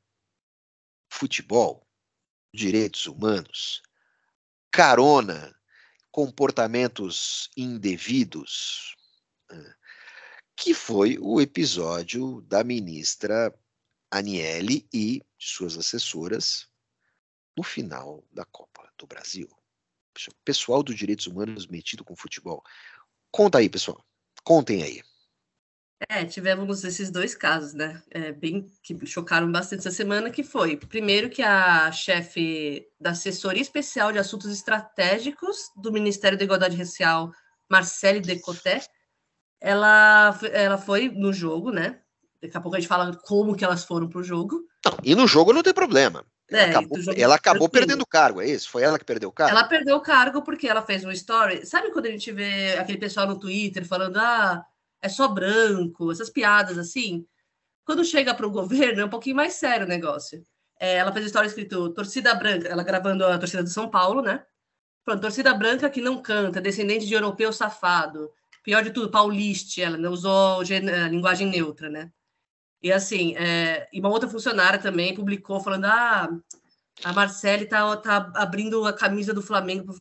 futebol, 1.09 1.87
direitos 2.53 3.07
humanos, 3.07 3.81
carona, 4.69 5.55
comportamentos 6.11 7.49
indevidos, 7.55 8.95
né, 9.49 9.75
que 10.55 10.73
foi 10.73 11.17
o 11.19 11.41
episódio 11.41 12.41
da 12.41 12.63
ministra 12.63 13.53
Aniele 14.11 14.87
e 14.93 15.23
suas 15.39 15.77
assessoras 15.77 16.69
no 17.57 17.63
final 17.63 18.23
da 18.31 18.45
Copa 18.45 18.91
do 18.97 19.07
Brasil. 19.07 19.49
Pessoal 20.43 20.83
dos 20.83 20.95
direitos 20.95 21.25
humanos 21.27 21.67
metido 21.67 22.03
com 22.03 22.15
futebol. 22.15 22.61
Conta 23.31 23.59
aí, 23.59 23.69
pessoal. 23.69 24.05
Contem 24.43 24.83
aí. 24.83 25.01
É, 26.09 26.25
tivemos 26.25 26.83
esses 26.83 27.11
dois 27.11 27.35
casos, 27.35 27.73
né? 27.73 28.01
É, 28.09 28.31
bem 28.31 28.65
que 28.81 28.97
chocaram 29.05 29.51
bastante 29.51 29.79
essa 29.79 29.91
semana, 29.91 30.29
que 30.29 30.43
foi 30.43 30.77
primeiro 30.77 31.29
que 31.29 31.43
a 31.43 31.91
chefe 31.91 32.87
da 32.99 33.11
assessoria 33.11 33.61
especial 33.61 34.11
de 34.11 34.17
assuntos 34.17 34.51
estratégicos 34.51 35.69
do 35.75 35.91
Ministério 35.91 36.37
da 36.37 36.43
Igualdade 36.43 36.77
Racial, 36.77 37.31
Marcele 37.69 38.19
Decoté, 38.19 38.81
ela, 39.59 40.37
ela 40.51 40.77
foi 40.77 41.09
no 41.09 41.31
jogo, 41.31 41.71
né? 41.71 41.99
Daqui 42.41 42.57
a 42.57 42.61
pouco 42.61 42.75
a 42.75 42.79
gente 42.79 42.89
fala 42.89 43.15
como 43.23 43.55
que 43.55 43.63
elas 43.63 43.83
foram 43.83 44.09
para 44.09 44.19
o 44.19 44.23
jogo. 44.23 44.65
Não, 44.83 44.97
e 45.03 45.13
no 45.13 45.27
jogo 45.27 45.53
não 45.53 45.61
tem 45.61 45.73
problema. 45.73 46.25
Ela 46.49 46.61
É, 46.61 46.69
acabou, 46.69 46.97
ela 47.15 47.35
acabou 47.35 47.69
perdendo 47.69 48.01
o 48.01 48.07
cargo, 48.07 48.41
é 48.41 48.49
isso? 48.49 48.69
Foi 48.69 48.83
ela 48.83 48.97
que 48.97 49.05
perdeu 49.05 49.29
o 49.29 49.31
cargo? 49.31 49.55
Ela 49.55 49.67
perdeu 49.67 49.95
o 49.95 50.01
cargo 50.01 50.41
porque 50.41 50.67
ela 50.67 50.81
fez 50.81 51.05
um 51.05 51.11
story. 51.11 51.65
Sabe 51.65 51.91
quando 51.91 52.07
a 52.07 52.11
gente 52.11 52.31
vê 52.31 52.77
aquele 52.77 52.97
pessoal 52.97 53.27
no 53.27 53.39
Twitter 53.39 53.85
falando, 53.85 54.17
ah, 54.17 54.65
é 55.01 55.09
só 55.09 55.27
branco, 55.27 56.11
essas 56.11 56.29
piadas 56.29 56.77
assim? 56.77 57.25
Quando 57.83 58.05
chega 58.05 58.33
para 58.33 58.47
o 58.47 58.51
governo, 58.51 59.01
é 59.01 59.05
um 59.05 59.09
pouquinho 59.09 59.35
mais 59.35 59.53
sério 59.53 59.85
o 59.85 59.89
negócio. 59.89 60.43
É, 60.79 60.95
ela 60.95 61.11
fez 61.11 61.25
story 61.25 61.47
escrito 61.47 61.89
torcida 61.89 62.33
branca, 62.35 62.67
ela 62.67 62.83
gravando 62.83 63.25
a 63.25 63.37
torcida 63.37 63.63
do 63.63 63.69
São 63.69 63.89
Paulo, 63.89 64.21
né? 64.21 64.43
Pronto, 65.03 65.21
torcida 65.21 65.53
branca 65.53 65.89
que 65.89 66.01
não 66.01 66.21
canta, 66.21 66.61
descendente 66.61 67.07
de 67.07 67.13
europeu 67.13 67.51
safado. 67.51 68.31
Pior 68.63 68.83
de 68.83 68.91
tudo, 68.91 69.09
pauliste, 69.09 69.81
ela 69.81 69.97
não 69.97 70.11
usou 70.11 70.61
a 70.61 71.07
linguagem 71.07 71.47
neutra, 71.47 71.89
né? 71.89 72.11
E 72.81 72.91
assim, 72.91 73.35
é, 73.35 73.87
e 73.91 73.99
uma 73.99 74.09
outra 74.09 74.29
funcionária 74.29 74.79
também 74.79 75.13
publicou 75.15 75.59
falando: 75.59 75.85
ah, 75.85 76.29
a 77.03 77.13
Marcele 77.13 77.65
tá, 77.65 77.97
tá 77.97 78.31
abrindo 78.35 78.85
a 78.85 78.93
camisa 78.93 79.33
do 79.33 79.41
Flamengo 79.41 79.93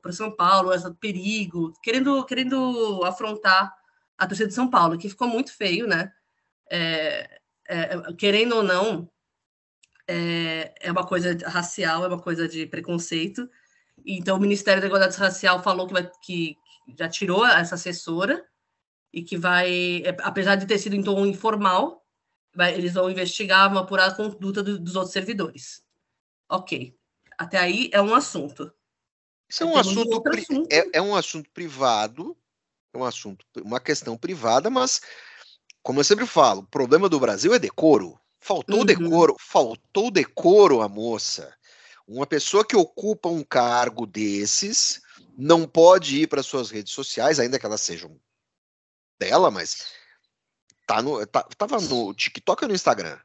para 0.00 0.12
São 0.12 0.30
Paulo, 0.30 0.72
essa 0.72 0.94
perigo, 0.94 1.72
querendo, 1.82 2.24
querendo 2.24 3.02
afrontar 3.04 3.74
a 4.18 4.26
torcida 4.26 4.48
de 4.48 4.54
São 4.54 4.68
Paulo, 4.68 4.98
que 4.98 5.08
ficou 5.08 5.28
muito 5.28 5.52
feio, 5.54 5.86
né? 5.86 6.12
É, 6.70 7.40
é, 7.68 8.12
querendo 8.14 8.56
ou 8.56 8.62
não, 8.62 9.10
é, 10.08 10.74
é 10.80 10.92
uma 10.92 11.06
coisa 11.06 11.36
racial, 11.46 12.04
é 12.04 12.08
uma 12.08 12.20
coisa 12.20 12.48
de 12.48 12.66
preconceito. 12.66 13.48
Então, 14.04 14.36
o 14.36 14.40
Ministério 14.40 14.80
da 14.80 14.86
Igualdade 14.86 15.16
Racial 15.16 15.62
falou 15.62 15.86
que, 15.86 15.92
vai, 15.92 16.10
que 16.22 16.56
já 16.96 17.08
tirou 17.08 17.46
essa 17.46 17.74
assessora 17.74 18.44
e 19.12 19.22
que 19.22 19.36
vai, 19.36 20.02
é, 20.04 20.16
apesar 20.20 20.56
de 20.56 20.66
ter 20.66 20.78
sido 20.78 20.94
em 20.94 21.02
tom 21.02 21.26
informal, 21.26 22.04
vai, 22.54 22.74
eles 22.74 22.94
vão 22.94 23.10
investigar, 23.10 23.68
vão 23.68 23.82
apurar 23.82 24.08
a 24.08 24.14
conduta 24.14 24.62
do, 24.62 24.78
dos 24.78 24.94
outros 24.94 25.12
servidores. 25.12 25.82
Ok. 26.48 26.96
Até 27.36 27.58
aí 27.58 27.90
é 27.92 28.00
um 28.00 28.14
assunto. 28.14 28.72
Isso 29.48 29.62
é 29.62 29.66
um 29.66 29.76
assunto, 29.76 30.28
assunto. 30.28 30.68
É, 30.70 30.98
é 30.98 31.02
um 31.02 31.14
assunto 31.14 31.50
privado, 31.50 32.36
é 32.96 33.00
um 33.00 33.04
assunto, 33.04 33.44
uma 33.62 33.80
questão 33.80 34.16
privada, 34.16 34.68
mas 34.70 35.00
como 35.82 36.00
eu 36.00 36.04
sempre 36.04 36.26
falo, 36.26 36.62
o 36.62 36.66
problema 36.66 37.08
do 37.08 37.20
Brasil 37.20 37.54
é 37.54 37.58
decoro. 37.58 38.18
Faltou 38.40 38.80
Uhum. 38.80 38.84
decoro, 38.84 39.36
faltou 39.38 40.10
decoro 40.10 40.80
à 40.82 40.88
moça. 40.88 41.56
Uma 42.06 42.26
pessoa 42.26 42.64
que 42.64 42.76
ocupa 42.76 43.28
um 43.28 43.42
cargo 43.42 44.06
desses 44.06 45.00
não 45.36 45.66
pode 45.66 46.22
ir 46.22 46.28
para 46.28 46.42
suas 46.42 46.70
redes 46.70 46.92
sociais, 46.92 47.38
ainda 47.40 47.58
que 47.58 47.66
elas 47.66 47.80
sejam 47.80 48.20
dela, 49.18 49.50
mas 49.50 49.86
tá 50.86 51.02
no, 51.02 51.26
tá, 51.26 51.42
tava 51.56 51.80
no 51.80 52.14
TikTok 52.14 52.64
ou 52.64 52.68
no 52.68 52.74
Instagram? 52.74 53.18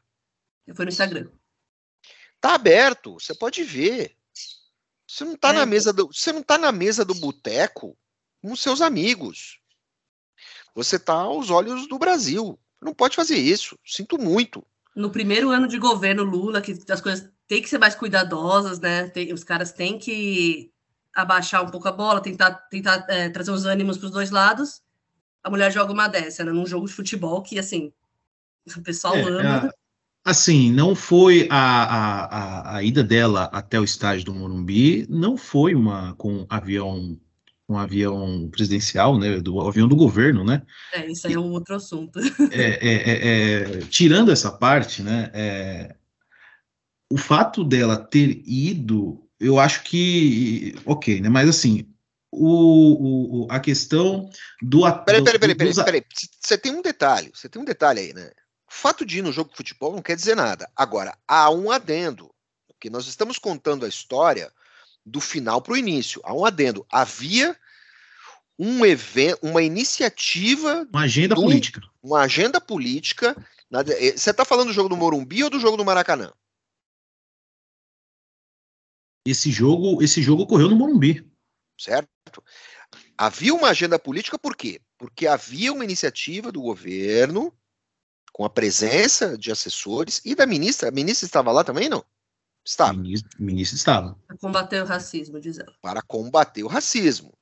Foi 0.75 0.85
no 0.85 0.91
Instagram. 0.91 1.29
Tá 2.39 2.55
aberto, 2.55 3.13
você 3.19 3.35
pode 3.35 3.63
ver. 3.63 4.17
Você 5.07 5.23
não 5.23 5.35
tá 5.35 5.49
É. 5.49 5.53
na 5.53 5.65
mesa 5.65 5.93
do, 5.93 6.07
você 6.07 6.31
não 6.31 6.41
tá 6.41 6.57
na 6.57 6.71
mesa 6.71 7.05
do 7.05 7.13
boteco 7.13 7.95
com 8.41 8.55
seus 8.55 8.81
amigos. 8.81 9.60
Você 10.73 10.97
tá 10.97 11.13
aos 11.13 11.49
olhos 11.49 11.87
do 11.87 11.99
Brasil. 11.99 12.57
Não 12.81 12.93
pode 12.93 13.15
fazer 13.15 13.37
isso. 13.37 13.77
Sinto 13.85 14.17
muito. 14.17 14.65
No 14.95 15.09
primeiro 15.09 15.49
ano 15.49 15.67
de 15.67 15.77
governo 15.77 16.23
Lula, 16.23 16.61
que 16.61 16.75
as 16.89 17.01
coisas 17.01 17.29
têm 17.47 17.61
que 17.61 17.69
ser 17.69 17.77
mais 17.77 17.95
cuidadosas, 17.95 18.79
né? 18.79 19.07
Tem- 19.09 19.33
os 19.33 19.43
caras 19.43 19.71
têm 19.71 19.97
que 19.97 20.71
abaixar 21.13 21.63
um 21.63 21.69
pouco 21.69 21.87
a 21.87 21.91
bola, 21.91 22.21
tentar, 22.21 22.51
tentar 22.69 23.05
é, 23.09 23.29
trazer 23.29 23.51
os 23.51 23.65
ânimos 23.65 23.97
para 23.97 24.05
os 24.05 24.11
dois 24.11 24.31
lados. 24.31 24.81
A 25.43 25.49
mulher 25.49 25.71
joga 25.71 25.91
uma 25.91 26.07
dessa, 26.07 26.43
né? 26.43 26.51
Num 26.51 26.65
jogo 26.65 26.87
de 26.87 26.93
futebol 26.93 27.41
que, 27.41 27.59
assim, 27.59 27.91
o 28.75 28.81
pessoal 28.81 29.15
É, 29.15 29.23
ama. 29.23 29.67
é, 29.67 29.69
assim, 30.23 30.71
não 30.71 30.95
foi 30.95 31.47
a, 31.49 31.83
a, 31.83 32.25
a, 32.25 32.75
a 32.77 32.83
ida 32.83 33.03
dela 33.03 33.49
até 33.51 33.79
o 33.79 33.83
estádio 33.83 34.25
do 34.25 34.33
Morumbi, 34.33 35.05
não 35.09 35.35
foi 35.35 35.75
uma 35.75 36.13
com 36.15 36.45
avião 36.49 37.19
um 37.71 37.77
avião 37.77 38.49
presidencial, 38.51 39.17
né, 39.17 39.39
do 39.39 39.59
avião 39.61 39.87
do 39.87 39.95
governo, 39.95 40.43
né? 40.43 40.61
É, 40.93 41.09
isso 41.09 41.27
aí 41.27 41.33
é 41.33 41.39
um 41.39 41.51
outro 41.51 41.75
assunto. 41.75 42.19
É, 42.51 42.61
é, 42.61 42.93
é, 42.93 43.77
é, 43.77 43.79
tirando 43.89 44.31
essa 44.31 44.51
parte, 44.51 45.01
né, 45.01 45.31
é, 45.33 45.95
o 47.11 47.17
fato 47.17 47.63
dela 47.63 47.97
ter 47.97 48.41
ido, 48.45 49.27
eu 49.39 49.59
acho 49.59 49.83
que, 49.83 50.75
ok, 50.85 51.21
né, 51.21 51.29
mas 51.29 51.49
assim, 51.49 51.87
o, 52.31 53.43
o- 53.43 53.47
a 53.49 53.59
questão 53.59 54.29
do... 54.61 54.81
Peraí, 55.03 55.23
peraí, 55.23 55.39
peraí, 55.39 55.55
peraí, 55.55 55.73
peraí. 55.75 56.05
Você 56.39 56.57
tem 56.57 56.71
um 56.73 56.81
detalhe. 56.81 57.29
Você 57.33 57.49
tem 57.49 57.61
um 57.61 57.65
detalhe 57.65 57.99
aí, 57.99 58.13
né? 58.13 58.31
O 58.65 58.73
fato 58.73 59.05
de 59.05 59.19
ir 59.19 59.21
no 59.21 59.33
jogo 59.33 59.49
de 59.49 59.57
futebol 59.57 59.93
não 59.93 60.01
quer 60.01 60.15
dizer 60.15 60.33
nada. 60.33 60.69
Agora, 60.73 61.17
há 61.27 61.51
um 61.51 61.69
adendo. 61.69 62.33
Porque 62.69 62.89
nós 62.89 63.05
estamos 63.05 63.37
contando 63.37 63.85
a 63.85 63.89
história 63.89 64.49
do 65.05 65.19
final 65.19 65.61
para 65.61 65.73
o 65.73 65.77
início. 65.77 66.21
Há 66.23 66.33
um 66.33 66.45
adendo. 66.45 66.85
Havia 66.89 67.53
um 68.63 68.85
evento, 68.85 69.39
uma 69.41 69.63
iniciativa 69.63 70.87
Uma 70.93 71.01
agenda 71.01 71.33
do- 71.33 71.41
política. 71.41 71.81
uma 72.03 72.21
agenda 72.21 72.61
política. 72.61 73.35
na- 73.71 73.81
eh, 73.81 74.15
Você 74.15 74.29
está 74.29 74.45
falando 74.45 74.67
do 74.67 74.73
jogo 74.73 74.87
do 74.89 74.95
Morumbi 74.95 75.43
ou 75.43 75.49
do 75.49 75.59
jogo 75.59 75.77
do 75.77 75.83
Maracanã? 75.83 76.31
Esse 79.25 79.51
jogo, 79.51 80.01
esse 80.03 80.21
jogo 80.21 80.43
ocorreu 80.43 80.69
no 80.69 80.75
Morumbi. 80.75 81.27
Certo? 81.79 82.09
Havia 83.17 83.53
uma 83.53 83.69
agenda 83.69 83.97
política 83.97 84.37
por 84.37 84.55
quê? 84.55 84.79
Porque 84.97 85.25
havia 85.27 85.71
uma 85.73 85.83
iniciativa 85.83 86.51
do 86.51 86.61
governo, 86.61 87.51
com 88.33 88.45
a 88.45 88.49
presença 88.49 89.37
de 89.37 89.51
assessores 89.51 90.21
e 90.25 90.35
da 90.35 90.45
ministra. 90.45 90.89
A 90.89 90.91
ministra 90.91 91.25
estava 91.25 91.51
lá 91.51 91.63
também, 91.63 91.89
não? 91.89 92.03
Estava. 92.65 92.93
ministro, 92.93 93.29
o 93.39 93.43
ministro 93.43 93.75
estava. 93.75 94.15
Pra 94.27 94.37
combater 94.37 94.81
o 94.83 94.85
racismo, 94.85 95.39
diz 95.39 95.57
ela. 95.57 95.73
Para 95.81 96.01
combater 96.03 96.63
o 96.63 96.67
racismo. 96.67 97.33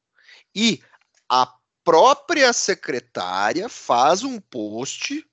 E 0.55 0.81
a 1.29 1.53
própria 1.83 2.51
secretária 2.51 3.69
faz 3.69 4.23
um 4.23 4.39
post 4.39 5.25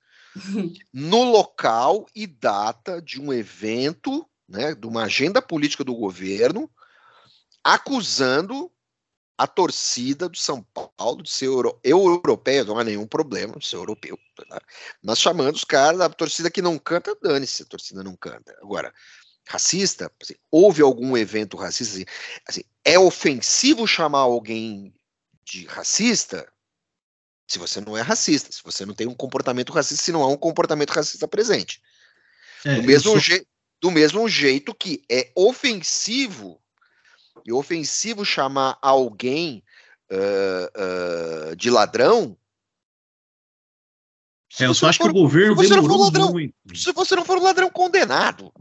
no 0.93 1.23
local 1.23 2.05
e 2.15 2.27
data 2.27 3.01
de 3.01 3.19
um 3.19 3.33
evento, 3.33 4.27
né, 4.47 4.75
de 4.75 4.85
uma 4.85 5.03
agenda 5.03 5.41
política 5.41 5.83
do 5.83 5.95
governo, 5.95 6.69
acusando 7.63 8.71
a 9.37 9.45
torcida 9.45 10.27
do 10.27 10.37
São 10.37 10.63
Paulo 10.73 11.21
de 11.21 11.29
ser 11.29 11.45
euro, 11.45 11.79
eu 11.83 12.03
europeia, 12.05 12.63
não 12.63 12.79
há 12.79 12.83
nenhum 12.83 13.05
problema 13.05 13.57
de 13.57 13.67
ser 13.67 13.75
europeu, 13.75 14.17
tá? 14.35 14.59
mas 15.03 15.19
chamando 15.19 15.55
os 15.55 15.63
caras, 15.63 16.01
a 16.01 16.09
torcida 16.09 16.49
que 16.49 16.61
não 16.61 16.79
canta, 16.79 17.15
dane-se, 17.21 17.61
a 17.61 17.65
torcida 17.67 18.03
não 18.03 18.15
canta. 18.15 18.57
Agora, 18.63 18.91
racista, 19.47 20.11
assim, 20.21 20.33
houve 20.49 20.81
algum 20.81 21.15
evento 21.15 21.55
racista, 21.55 21.95
assim, 21.95 22.05
assim, 22.47 22.63
é 22.83 22.97
ofensivo 22.97 23.85
chamar 23.85 24.19
alguém 24.19 24.91
de 25.47 25.65
racista 25.65 26.51
se 27.49 27.57
você 27.57 27.79
não 27.79 27.95
é 27.97 28.01
racista, 28.01 28.51
se 28.51 28.61
você 28.61 28.85
não 28.85 28.93
tem 28.93 29.07
um 29.07 29.13
comportamento 29.13 29.71
racista, 29.71 30.03
se 30.03 30.11
não 30.11 30.21
há 30.21 30.27
um 30.27 30.35
comportamento 30.35 30.89
racista 30.91 31.25
presente. 31.29 31.81
É, 32.65 32.75
Do 32.75 32.83
mesmo, 32.83 33.11
sou- 33.11 33.19
je- 33.21 33.47
do 33.81 33.89
mesmo 33.89 34.27
jeito 34.27 34.75
que 34.75 35.01
é 35.09 35.31
ofensivo 35.33 36.61
e 37.45 37.53
ofensivo 37.53 38.25
chamar 38.25 38.77
alguém 38.81 39.63
ah, 40.11 40.71
ah, 41.51 41.55
de 41.55 41.69
ladrão. 41.69 42.37
se 44.51 44.63
é, 44.63 44.67
eu 44.67 44.73
você 44.73 44.79
só 44.79 44.85
não 44.87 44.89
acho 44.89 44.99
que 44.99 45.05
for- 45.05 45.11
o 45.11 45.13
governo 45.13 45.55
se 45.55 45.67
você 45.67 45.75
não 45.75 45.85
for 45.85 45.97
ladrão, 45.97 46.31
muito. 46.33 46.53
se 46.75 46.91
você 46.91 47.15
não 47.15 47.23
for 47.23 47.37
um 47.37 47.43
ladrão 47.43 47.69
condenado. 47.69 48.51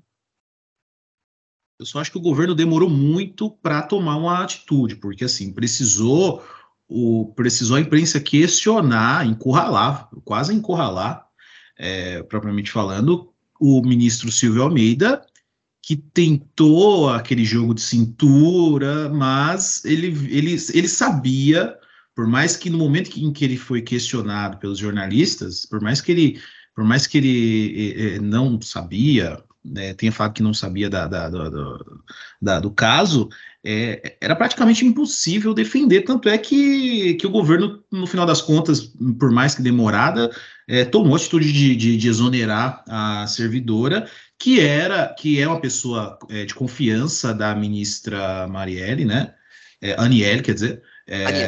Eu 1.78 1.84
só 1.86 1.98
acho 2.00 2.10
que 2.12 2.18
o 2.18 2.22
governo 2.22 2.54
demorou 2.54 2.88
muito 2.88 3.50
para 3.50 3.82
tomar 3.82 4.16
uma 4.16 4.42
atitude, 4.42 4.96
porque 4.96 5.24
assim, 5.24 5.52
precisou 5.52 6.42
o 6.88 7.32
precisou 7.34 7.76
a 7.76 7.80
imprensa 7.80 8.20
questionar, 8.20 9.26
encurralar, 9.26 10.08
quase 10.24 10.54
encurralar, 10.54 11.26
é, 11.78 12.22
propriamente 12.22 12.70
falando, 12.70 13.32
o 13.60 13.82
ministro 13.82 14.30
Silvio 14.30 14.62
Almeida, 14.62 15.24
que 15.82 15.96
tentou 15.96 17.10
aquele 17.10 17.44
jogo 17.44 17.74
de 17.74 17.80
cintura, 17.80 19.08
mas 19.08 19.84
ele, 19.84 20.08
ele, 20.36 20.56
ele 20.74 20.88
sabia, 20.88 21.76
por 22.14 22.26
mais 22.26 22.56
que 22.56 22.68
no 22.68 22.78
momento 22.78 23.16
em 23.16 23.32
que 23.32 23.44
ele 23.44 23.56
foi 23.56 23.82
questionado 23.82 24.58
pelos 24.58 24.78
jornalistas, 24.78 25.64
por 25.64 25.80
mais 25.80 26.00
que 26.00 26.12
ele, 26.12 26.40
por 26.74 26.84
mais 26.84 27.06
que 27.06 27.18
ele 27.18 27.92
eh, 27.92 28.16
eh, 28.16 28.18
não 28.18 28.60
sabia, 28.60 29.40
né, 29.66 29.94
tenha 29.94 30.12
falado 30.12 30.34
que 30.34 30.42
não 30.42 30.54
sabia 30.54 30.88
da, 30.88 31.06
da- 31.06 31.28
da- 32.40 32.60
do- 32.60 32.70
caso, 32.70 33.28
é, 33.64 34.16
era 34.20 34.36
praticamente 34.36 34.84
impossível 34.86 35.52
defender. 35.52 36.02
Tanto 36.02 36.28
é 36.28 36.38
que, 36.38 37.14
que 37.14 37.26
o 37.26 37.30
governo, 37.30 37.82
no 37.90 38.06
final 38.06 38.24
das 38.26 38.40
contas, 38.40 38.92
por 39.18 39.30
mais 39.30 39.54
que 39.54 39.62
demorada, 39.62 40.30
é, 40.68 40.84
tomou 40.84 41.14
a 41.14 41.16
atitude 41.16 41.52
de, 41.52 41.74
de- 41.76 41.96
de 41.96 42.08
exonerar 42.08 42.84
a 42.88 43.26
servidora, 43.26 44.08
que 44.38 44.60
era 44.60 45.08
que 45.18 45.40
é 45.40 45.48
uma 45.48 45.60
pessoa 45.60 46.18
é, 46.28 46.44
de 46.44 46.54
confiança 46.54 47.32
da 47.34 47.54
ministra 47.54 48.46
Marielle, 48.48 49.04
né? 49.04 49.34
É, 49.80 49.94
Aniele, 50.00 50.42
quer 50.42 50.54
dizer. 50.54 50.82
é, 51.06 51.24
Aniele. 51.26 51.46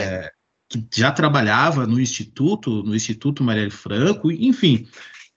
é, 0.00 0.32
que 0.68 0.86
já 0.94 1.12
trabalhava 1.12 1.86
no 1.86 2.00
Instituto, 2.00 2.82
no 2.82 2.94
Instituto 2.96 3.44
Marielle 3.44 3.70
Franco, 3.70 4.30
enfim, 4.32 4.88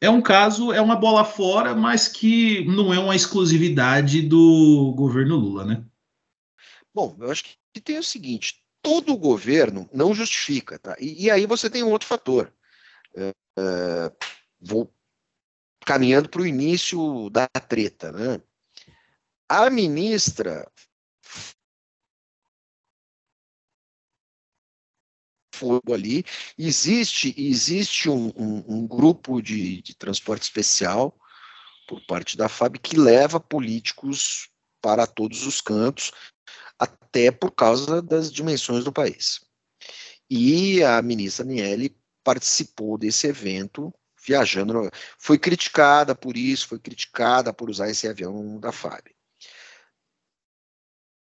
é 0.01 0.09
um 0.09 0.21
caso, 0.21 0.71
é 0.71 0.81
uma 0.81 0.95
bola 0.95 1.23
fora, 1.23 1.73
mas 1.75 2.07
que 2.07 2.65
não 2.65 2.93
é 2.93 2.99
uma 2.99 3.15
exclusividade 3.15 4.21
do 4.21 4.93
governo 4.95 5.35
Lula, 5.35 5.65
né? 5.65 5.85
Bom, 6.93 7.15
eu 7.19 7.31
acho 7.31 7.43
que 7.73 7.81
tem 7.81 7.97
o 7.97 8.03
seguinte: 8.03 8.63
todo 8.81 9.17
governo 9.17 9.89
não 9.93 10.13
justifica, 10.13 10.77
tá? 10.77 10.95
E, 10.99 11.25
e 11.25 11.31
aí 11.31 11.45
você 11.45 11.69
tem 11.69 11.83
um 11.83 11.91
outro 11.91 12.07
fator. 12.07 12.53
É, 13.15 13.31
é, 13.57 14.11
vou 14.59 14.93
caminhando 15.85 16.29
para 16.29 16.41
o 16.41 16.47
início 16.47 17.29
da 17.29 17.47
treta, 17.47 18.11
né? 18.11 18.41
A 19.47 19.69
ministra 19.69 20.69
fogo 25.55 25.93
ali. 25.93 26.23
Existe, 26.57 27.33
existe 27.37 28.09
um, 28.09 28.31
um, 28.35 28.63
um 28.67 28.87
grupo 28.87 29.41
de, 29.41 29.81
de, 29.81 29.95
transporte 29.95 30.43
especial 30.43 31.17
por 31.87 32.05
parte 32.05 32.35
da 32.35 32.49
FAB 32.49 32.77
que 32.77 32.97
leva 32.97 33.39
políticos 33.39 34.49
para 34.81 35.07
todos 35.07 35.45
os 35.47 35.61
cantos, 35.61 36.11
até 36.77 37.31
por 37.31 37.51
causa 37.51 38.01
das 38.01 38.31
dimensões 38.31 38.83
do 38.83 38.91
país. 38.91 39.41
E 40.29 40.83
a 40.83 41.01
ministra 41.01 41.45
Niele 41.45 41.95
participou 42.23 42.97
desse 42.97 43.27
evento 43.27 43.93
viajando, 44.25 44.89
foi 45.19 45.37
criticada 45.37 46.15
por 46.15 46.35
isso, 46.35 46.67
foi 46.67 46.79
criticada 46.79 47.53
por 47.53 47.69
usar 47.69 47.89
esse 47.89 48.07
avião 48.07 48.59
da 48.59 48.71
FAB. 48.71 49.03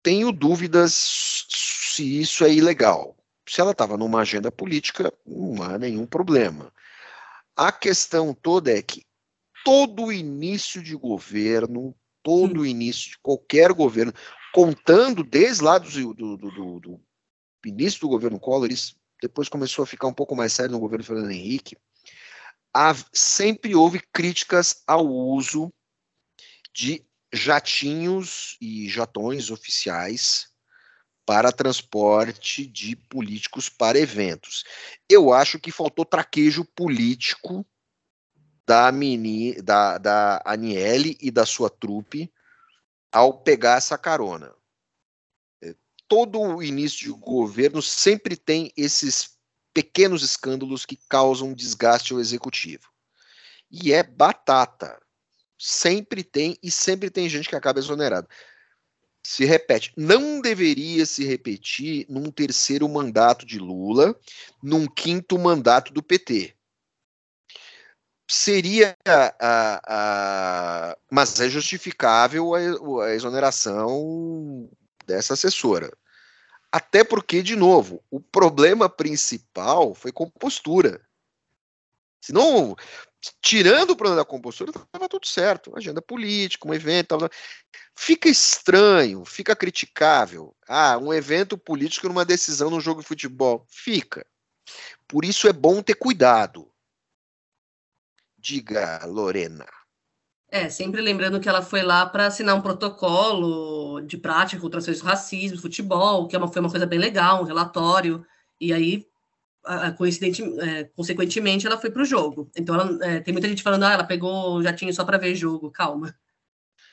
Tenho 0.04 0.32
dúvidas 0.32 0.94
se 1.50 2.22
isso 2.22 2.46
é 2.46 2.54
ilegal 2.54 3.18
se 3.48 3.62
ela 3.62 3.72
estava 3.72 3.98
numa 3.98 4.22
agenda 4.22 4.52
política, 4.52 5.14
não 5.26 5.62
há 5.62 5.78
nenhum 5.78 6.06
problema. 6.06 6.74
A 7.56 7.72
questão 7.72 8.34
toda 8.34 8.72
é 8.72 8.82
que 8.82 9.06
todo 9.64 10.12
início 10.12 10.82
de 10.82 10.96
governo, 10.96 11.96
todo 12.24 12.62
hum. 12.62 12.66
início 12.66 13.12
de 13.12 13.18
qualquer 13.20 13.72
governo, 13.72 14.14
contando 14.54 15.24
desde 15.24 15.64
lá 15.64 15.78
do, 15.78 16.14
do, 16.14 16.38
do, 16.38 16.80
do 16.80 17.02
início 17.66 18.00
do 18.02 18.10
governo 18.10 18.40
Collor, 18.40 18.72
isso 18.72 18.96
depois 19.22 19.50
começou 19.50 19.84
a 19.84 19.88
ficar 19.88 20.08
um 20.08 20.14
pouco 20.14 20.36
mais 20.36 20.54
sério 20.54 20.72
no 20.72 20.80
governo 20.80 21.04
Fernando 21.04 21.32
Henrique, 21.32 21.78
há, 22.74 22.94
sempre 23.14 23.76
houve 23.76 24.00
críticas 24.12 24.84
ao 24.86 25.08
uso 25.08 25.74
de 26.74 27.06
jatinhos 27.32 28.58
e 28.62 28.90
jatões 28.90 29.50
oficiais 29.50 30.55
para 31.26 31.52
transporte 31.52 32.66
de 32.66 32.96
políticos 32.96 33.68
para 33.68 33.98
eventos. 33.98 34.64
Eu 35.10 35.34
acho 35.34 35.60
que 35.60 35.72
faltou 35.72 36.06
traquejo 36.06 36.64
político 36.64 37.66
da, 38.66 38.92
mini, 38.92 39.60
da, 39.62 39.98
da 39.98 40.42
Aniele 40.46 41.18
e 41.20 41.32
da 41.32 41.46
sua 41.46 41.70
trupe 41.70 42.32
ao 43.12 43.42
pegar 43.42 43.78
essa 43.78 43.98
carona. 43.98 44.54
É, 45.64 45.76
todo 46.08 46.40
o 46.40 46.64
início 46.64 47.00
de 47.00 47.20
governo 47.20 47.82
sempre 47.82 48.38
tem 48.38 48.72
esses 48.78 49.36
pequenos 49.74 50.24
escândalos 50.24 50.86
que 50.86 50.98
causam 51.10 51.54
desgaste 51.54 52.14
ao 52.14 52.20
executivo. 52.20 52.90
E 53.70 53.92
é 53.92 54.04
batata. 54.04 55.02
Sempre 55.58 56.24
tem, 56.24 56.58
e 56.62 56.70
sempre 56.70 57.10
tem 57.10 57.28
gente 57.30 57.50
que 57.50 57.56
acaba 57.56 57.80
exonerado 57.80 58.28
se 59.26 59.44
repete. 59.44 59.92
Não 59.98 60.40
deveria 60.40 61.06
se 61.06 61.26
repetir 61.26 62.06
num 62.08 62.30
terceiro 62.30 62.88
mandato 62.88 63.46
de 63.46 63.58
Lula, 63.58 64.16
num 64.62 64.86
quinto 64.86 65.40
mandato 65.40 65.92
do 65.92 66.04
PT. 66.04 66.56
Seria, 68.30 68.96
a, 69.08 69.82
a, 69.88 70.98
mas 71.12 71.40
é 71.40 71.50
justificável 71.50 72.54
a, 72.54 73.06
a 73.06 73.16
exoneração 73.16 74.70
dessa 75.08 75.34
assessora. 75.34 75.92
Até 76.72 77.04
porque, 77.04 77.42
de 77.42 77.56
novo, 77.56 78.04
o 78.12 78.20
problema 78.20 78.88
principal 78.88 79.96
foi 79.96 80.12
compostura. 80.12 81.02
Senão, 82.22 82.76
tirando 83.42 83.92
o 83.92 83.96
problema 83.96 84.22
da 84.22 84.26
compostura, 84.26 84.72
estava 84.72 85.10
tudo 85.10 85.28
certo. 85.28 85.74
Agenda 85.76 86.02
política, 86.02 86.68
um 86.68 86.74
evento. 86.74 87.18
Fica 87.96 88.28
estranho, 88.28 89.24
fica 89.26 89.56
criticável. 89.56 90.56
Ah, 90.68 90.98
um 90.98 91.14
evento 91.14 91.58
político 91.58 92.08
numa 92.08 92.26
decisão 92.26 92.70
no 92.70 92.82
jogo 92.82 93.02
de 93.02 93.08
futebol. 93.08 93.66
Fica. 93.70 94.26
Por 95.08 95.24
isso 95.24 95.48
é 95.48 95.54
bom 95.54 95.82
ter 95.82 95.96
cuidado. 95.96 96.70
Diga, 98.38 99.06
Lorena. 99.06 99.66
É, 100.50 100.70
sempre 100.70 101.02
lembrando 101.02 101.40
que 101.40 101.50
ela 101.50 101.62
foi 101.62 101.82
lá 101.82 102.06
para 102.06 102.28
assinar 102.28 102.56
um 102.56 102.62
protocolo 102.62 104.02
de 104.02 104.18
prática 104.18 104.62
contra 104.62 104.80
do 104.80 105.04
racismo, 105.04 105.60
futebol, 105.60 106.28
que 106.28 106.36
é 106.36 106.40
uma, 106.40 106.48
foi 106.48 106.62
uma 106.62 106.70
coisa 106.70 106.86
bem 106.86 107.00
legal, 107.00 107.42
um 107.42 107.46
relatório. 107.46 108.26
E 108.60 108.72
aí 108.72 109.06
coincidente, 109.98 110.44
é, 110.60 110.84
consequentemente, 110.86 111.66
ela 111.66 111.78
foi 111.78 111.90
para 111.90 112.02
o 112.02 112.06
jogo. 112.06 112.50
Então, 112.56 112.76
ela, 112.76 113.06
é, 113.06 113.20
tem 113.20 113.34
muita 113.34 113.48
gente 113.48 113.64
falando, 113.64 113.84
ah, 113.84 113.94
ela 113.94 114.04
pegou 114.04 114.56
o 114.56 114.64
jatinho 114.64 114.94
só 114.94 115.04
para 115.04 115.18
ver 115.18 115.36
jogo. 115.36 115.72
Calma. 115.72 116.16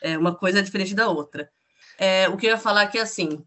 É 0.01 0.17
uma 0.19 0.35
coisa 0.35 0.59
é 0.59 0.63
diferente 0.63 0.95
da 0.95 1.09
outra. 1.09 1.51
É, 1.99 2.29
o 2.29 2.37
que 2.37 2.47
eu 2.47 2.51
ia 2.51 2.59
falar 2.59 2.83
é 2.83 2.87
que, 2.87 2.99
assim, 2.99 3.45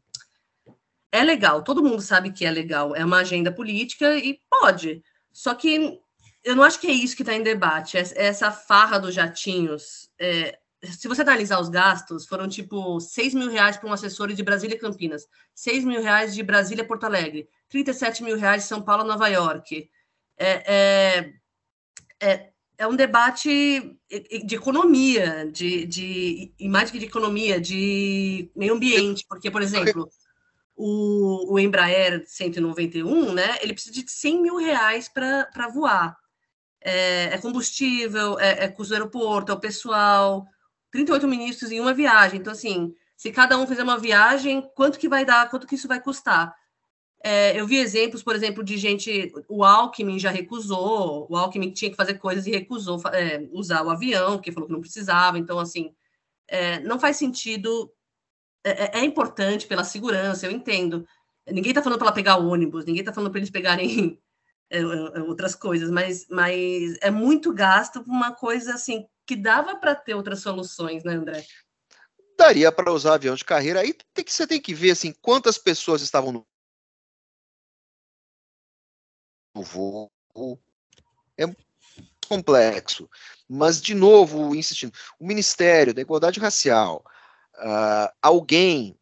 é 1.11 1.23
legal, 1.23 1.63
todo 1.63 1.83
mundo 1.83 2.01
sabe 2.01 2.31
que 2.31 2.45
é 2.45 2.51
legal, 2.51 2.95
é 2.95 3.03
uma 3.03 3.19
agenda 3.19 3.51
política 3.51 4.15
e 4.17 4.39
pode. 4.49 5.01
Só 5.31 5.53
que 5.53 5.99
eu 6.43 6.55
não 6.55 6.63
acho 6.63 6.79
que 6.79 6.87
é 6.87 6.91
isso 6.91 7.15
que 7.15 7.21
está 7.21 7.33
em 7.33 7.41
debate, 7.41 7.97
essa 7.97 8.51
farra 8.51 8.99
dos 8.99 9.15
jatinhos. 9.15 10.09
É, 10.19 10.57
se 10.85 11.07
você 11.07 11.21
analisar 11.21 11.59
os 11.59 11.69
gastos, 11.69 12.25
foram 12.25 12.47
tipo 12.47 12.99
6 12.99 13.33
mil 13.33 13.49
reais 13.49 13.77
para 13.77 13.89
um 13.89 13.93
assessor 13.93 14.31
de 14.33 14.43
Brasília 14.43 14.75
e 14.75 14.79
Campinas, 14.79 15.27
6 15.53 15.83
mil 15.83 16.01
reais 16.01 16.33
de 16.33 16.43
Brasília 16.43 16.83
e 16.83 16.87
Porto 16.87 17.05
Alegre, 17.05 17.47
37 17.69 18.23
mil 18.23 18.37
reais 18.37 18.63
de 18.63 18.69
São 18.69 18.81
Paulo 18.81 19.03
a 19.03 19.05
Nova 19.05 19.27
York. 19.27 19.89
É, 20.37 20.73
é, 20.73 21.33
é, 22.19 22.49
é, 22.77 22.87
um 22.87 22.95
debate 22.95 23.97
de 24.45 24.55
economia, 24.55 25.49
de, 25.51 25.85
de, 25.85 26.53
e 26.59 26.69
que 26.91 26.99
de 26.99 27.05
economia, 27.05 27.59
de 27.59 28.49
meio 28.55 28.73
ambiente, 28.73 29.25
porque, 29.27 29.49
por 29.49 29.61
exemplo, 29.61 30.09
o, 30.75 31.53
o 31.53 31.59
Embraer 31.59 32.23
191, 32.27 33.33
né, 33.33 33.57
ele 33.61 33.73
precisa 33.73 33.93
de 33.93 34.09
100 34.09 34.41
mil 34.41 34.57
reais 34.57 35.07
para 35.07 35.69
voar. 35.73 36.17
É, 36.81 37.33
é, 37.33 37.37
combustível, 37.39 38.39
é, 38.39 38.65
é 38.65 38.67
custo 38.67 38.93
do 38.93 38.97
aeroporto, 38.97 39.51
é 39.51 39.55
o 39.55 39.59
pessoal, 39.59 40.45
38 40.95 41.27
ministros 41.27 41.71
em 41.71 41.79
uma 41.81 41.93
viagem. 41.93 42.39
Então, 42.39 42.53
assim, 42.53 42.95
se 43.17 43.31
cada 43.31 43.57
um 43.57 43.67
fizer 43.67 43.83
uma 43.83 43.99
viagem, 43.99 44.61
quanto 44.73 44.97
que 44.97 45.09
vai 45.09 45.25
dar, 45.25 45.49
quanto 45.49 45.67
que 45.67 45.75
isso 45.75 45.89
vai 45.89 45.99
custar? 45.99 46.55
É, 47.21 47.59
eu 47.59 47.67
vi 47.67 47.77
exemplos, 47.77 48.23
por 48.23 48.35
exemplo, 48.35 48.63
de 48.63 48.77
gente. 48.77 49.33
O 49.49 49.63
Alckmin 49.63 50.17
já 50.17 50.29
recusou, 50.29 51.27
o 51.29 51.35
Alckmin 51.35 51.71
tinha 51.71 51.91
que 51.91 51.97
fazer 51.97 52.15
coisas 52.15 52.47
e 52.47 52.51
recusou 52.51 53.01
é, 53.11 53.45
usar 53.51 53.83
o 53.83 53.89
avião, 53.89 54.37
porque 54.37 54.51
falou 54.51 54.67
que 54.67 54.73
não 54.73 54.81
precisava. 54.81 55.37
Então, 55.37 55.59
assim, 55.59 55.93
é, 56.47 56.79
não 56.79 56.99
faz 56.99 57.17
sentido. 57.17 57.91
É, 58.63 58.99
é, 58.99 58.99
é 59.01 59.05
importante 59.05 59.67
pela 59.67 59.83
segurança, 59.83 60.45
eu 60.45 60.51
entendo. 60.51 61.05
Ninguém 61.47 61.71
está 61.71 61.83
falando 61.83 61.99
para 61.99 62.07
ela 62.07 62.15
pegar 62.15 62.37
ônibus, 62.37 62.85
ninguém 62.85 63.01
está 63.01 63.13
falando 63.13 63.31
para 63.31 63.39
eles 63.39 63.51
pegarem 63.51 64.19
é, 64.69 64.83
outras 65.21 65.55
coisas, 65.55 65.91
mas, 65.91 66.25
mas 66.29 66.97
é 67.01 67.11
muito 67.11 67.53
gasto 67.53 68.03
por 68.03 68.11
uma 68.11 68.33
coisa 68.33 68.73
assim 68.73 69.05
que 69.25 69.35
dava 69.35 69.75
para 69.75 69.95
ter 69.95 70.13
outras 70.13 70.41
soluções, 70.41 71.03
né, 71.03 71.13
André? 71.13 71.45
Daria 72.37 72.71
para 72.71 72.91
usar 72.91 73.15
avião 73.15 73.35
de 73.35 73.45
carreira. 73.45 73.79
Aí 73.79 73.93
tem 74.13 74.23
que, 74.23 74.31
você 74.31 74.45
tem 74.45 74.61
que 74.61 74.73
ver 74.73 74.91
assim 74.91 75.13
quantas 75.21 75.57
pessoas 75.57 76.01
estavam 76.01 76.31
no 76.31 76.45
voo 79.63 80.11
é 81.37 81.45
complexo. 82.27 83.09
Mas, 83.47 83.81
de 83.81 83.93
novo, 83.93 84.55
insistindo, 84.55 84.93
o 85.19 85.25
Ministério 85.25 85.93
da 85.93 86.01
Igualdade 86.01 86.39
Racial, 86.39 87.03
uh, 87.55 88.11
alguém 88.21 88.99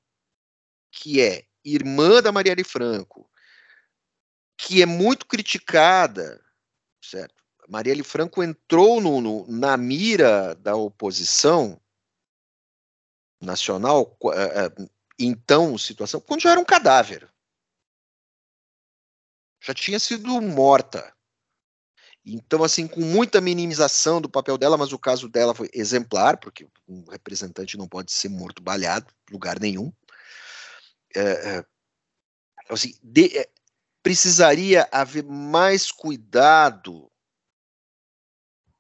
que 0.92 1.22
é 1.22 1.46
irmã 1.64 2.22
da 2.22 2.32
Marielle 2.32 2.64
Franco, 2.64 3.30
que 4.58 4.82
é 4.82 4.86
muito 4.86 5.26
criticada, 5.26 6.44
certo? 7.04 7.43
Marielle 7.68 8.04
Franco 8.04 8.44
entrou 8.44 9.00
no, 9.02 9.22
no, 9.22 9.48
na 9.48 9.78
mira 9.78 10.56
da 10.56 10.76
oposição 10.76 11.80
nacional, 13.42 14.18
uh, 14.22 14.30
uh, 14.30 14.90
então, 15.20 15.78
situação, 15.78 16.20
quando 16.22 16.42
já 16.42 16.52
era 16.52 16.60
um 16.60 16.66
cadáver 16.66 17.30
já 19.64 19.74
tinha 19.74 19.98
sido 19.98 20.42
morta. 20.42 21.14
Então, 22.26 22.64
assim, 22.64 22.88
com 22.88 23.02
muita 23.02 23.42
minimização 23.42 24.22
do 24.22 24.30
papel 24.30 24.58
dela, 24.58 24.78
mas 24.78 24.92
o 24.92 25.00
caso 25.00 25.28
dela 25.30 25.56
foi 25.56 25.70
exemplar, 25.74 26.38
porque 26.38 26.68
um 26.88 27.06
representante 27.10 27.78
não 27.78 27.88
pode 27.88 28.12
ser 28.12 28.30
morto 28.30 28.62
balhado, 28.62 29.14
lugar 29.32 29.60
nenhum. 29.60 29.92
É, 31.16 31.22
é, 31.22 31.66
assim, 32.70 32.94
de, 33.02 33.38
é, 33.38 33.50
precisaria 34.02 34.88
haver 34.92 35.24
mais 35.24 35.92
cuidado 35.92 37.10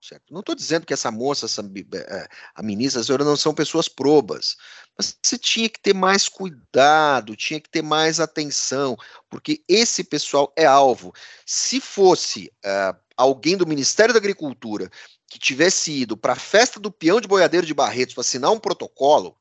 Certo? 0.04 0.34
Não 0.34 0.42
estou 0.42 0.54
dizendo 0.54 0.86
que 0.86 0.94
essa 0.94 1.10
moça, 1.10 1.46
essa, 1.46 1.62
eh, 1.62 2.28
a 2.54 2.62
ministra, 2.62 3.00
a 3.00 3.04
senhora 3.06 3.24
não 3.24 3.38
são 3.38 3.54
pessoas 3.54 3.88
probas, 3.88 4.58
mas 4.98 5.18
você 5.24 5.38
tinha 5.38 5.70
que 5.70 5.80
ter 5.80 5.94
mais 5.94 6.28
cuidado, 6.28 7.38
tinha 7.38 7.58
que 7.58 7.70
ter 7.70 7.82
mais 7.82 8.20
atenção, 8.20 8.98
porque 9.30 9.64
esse 9.66 10.04
pessoal 10.04 10.52
é 10.58 10.66
alvo. 10.66 11.14
Se 11.46 11.80
fosse 11.80 12.52
uh, 12.66 13.00
alguém 13.16 13.56
do 13.56 13.66
Ministério 13.66 14.14
da 14.14 14.20
Agricultura 14.20 14.90
que 15.30 15.40
tivesse 15.40 16.02
ido 16.02 16.18
para 16.18 16.34
a 16.34 16.36
festa 16.38 16.82
do 16.82 16.92
peão 16.92 17.22
de 17.22 17.28
boiadeiro 17.28 17.66
de 17.66 17.74
Barretos 17.74 18.14
para 18.14 18.22
assinar 18.22 18.52
um 18.52 18.60
protocolo, 18.60 19.40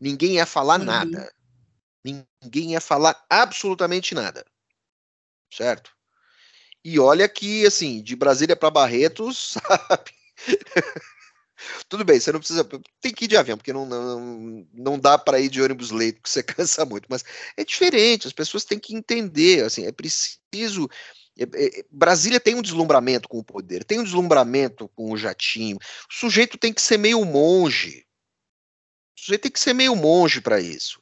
ninguém 0.00 0.36
ia 0.36 0.46
falar 0.46 0.80
uhum. 0.80 0.86
nada. 0.86 1.30
Ninguém 2.02 2.72
ia 2.72 2.80
falar 2.80 3.22
absolutamente 3.28 4.14
nada. 4.14 4.42
Certo? 5.52 5.99
E 6.84 6.98
olha 6.98 7.28
que, 7.28 7.66
assim, 7.66 8.02
de 8.02 8.16
Brasília 8.16 8.56
para 8.56 8.70
Barretos, 8.70 9.58
sabe? 9.88 10.12
Tudo 11.88 12.04
bem, 12.04 12.18
você 12.18 12.32
não 12.32 12.40
precisa. 12.40 12.64
Tem 13.00 13.12
que 13.12 13.26
ir 13.26 13.28
de 13.28 13.36
avião, 13.36 13.56
porque 13.56 13.72
não, 13.72 13.84
não, 13.84 14.66
não 14.72 14.98
dá 14.98 15.18
para 15.18 15.38
ir 15.40 15.50
de 15.50 15.60
ônibus 15.60 15.90
leito, 15.90 16.20
porque 16.20 16.30
você 16.30 16.42
cansa 16.42 16.84
muito. 16.84 17.06
Mas 17.08 17.24
é 17.56 17.64
diferente, 17.64 18.26
as 18.26 18.32
pessoas 18.32 18.64
têm 18.64 18.78
que 18.78 18.94
entender. 18.94 19.64
Assim, 19.64 19.84
é 19.84 19.92
preciso. 19.92 20.88
É, 21.38 21.44
é, 21.44 21.84
Brasília 21.90 22.40
tem 22.40 22.54
um 22.54 22.62
deslumbramento 22.62 23.28
com 23.28 23.38
o 23.38 23.44
poder, 23.44 23.84
tem 23.84 24.00
um 24.00 24.04
deslumbramento 24.04 24.88
com 24.88 25.12
o 25.12 25.16
jatinho. 25.16 25.76
O 25.76 26.14
sujeito 26.14 26.56
tem 26.56 26.72
que 26.72 26.80
ser 26.82 26.98
meio 26.98 27.24
monge. 27.24 28.06
O 29.16 29.20
sujeito 29.20 29.42
tem 29.42 29.52
que 29.52 29.60
ser 29.60 29.74
meio 29.74 29.94
monge 29.94 30.40
para 30.40 30.60
isso. 30.60 31.00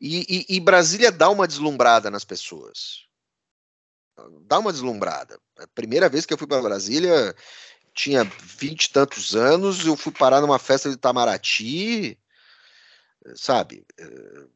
E, 0.00 0.46
e, 0.48 0.56
e 0.56 0.60
Brasília 0.60 1.12
dá 1.12 1.30
uma 1.30 1.46
deslumbrada 1.46 2.10
nas 2.10 2.24
pessoas 2.24 3.11
dá 4.46 4.58
uma 4.58 4.72
deslumbrada. 4.72 5.38
A 5.58 5.66
primeira 5.68 6.08
vez 6.08 6.26
que 6.26 6.32
eu 6.32 6.38
fui 6.38 6.46
para 6.46 6.62
Brasília, 6.62 7.34
tinha 7.94 8.24
vinte 8.24 8.86
e 8.86 8.92
tantos 8.92 9.34
anos, 9.34 9.84
eu 9.84 9.96
fui 9.96 10.12
parar 10.12 10.40
numa 10.40 10.58
festa 10.58 10.88
de 10.88 10.96
Itamaraty, 10.96 12.18
sabe? 13.34 13.84
Eh, 13.98 14.46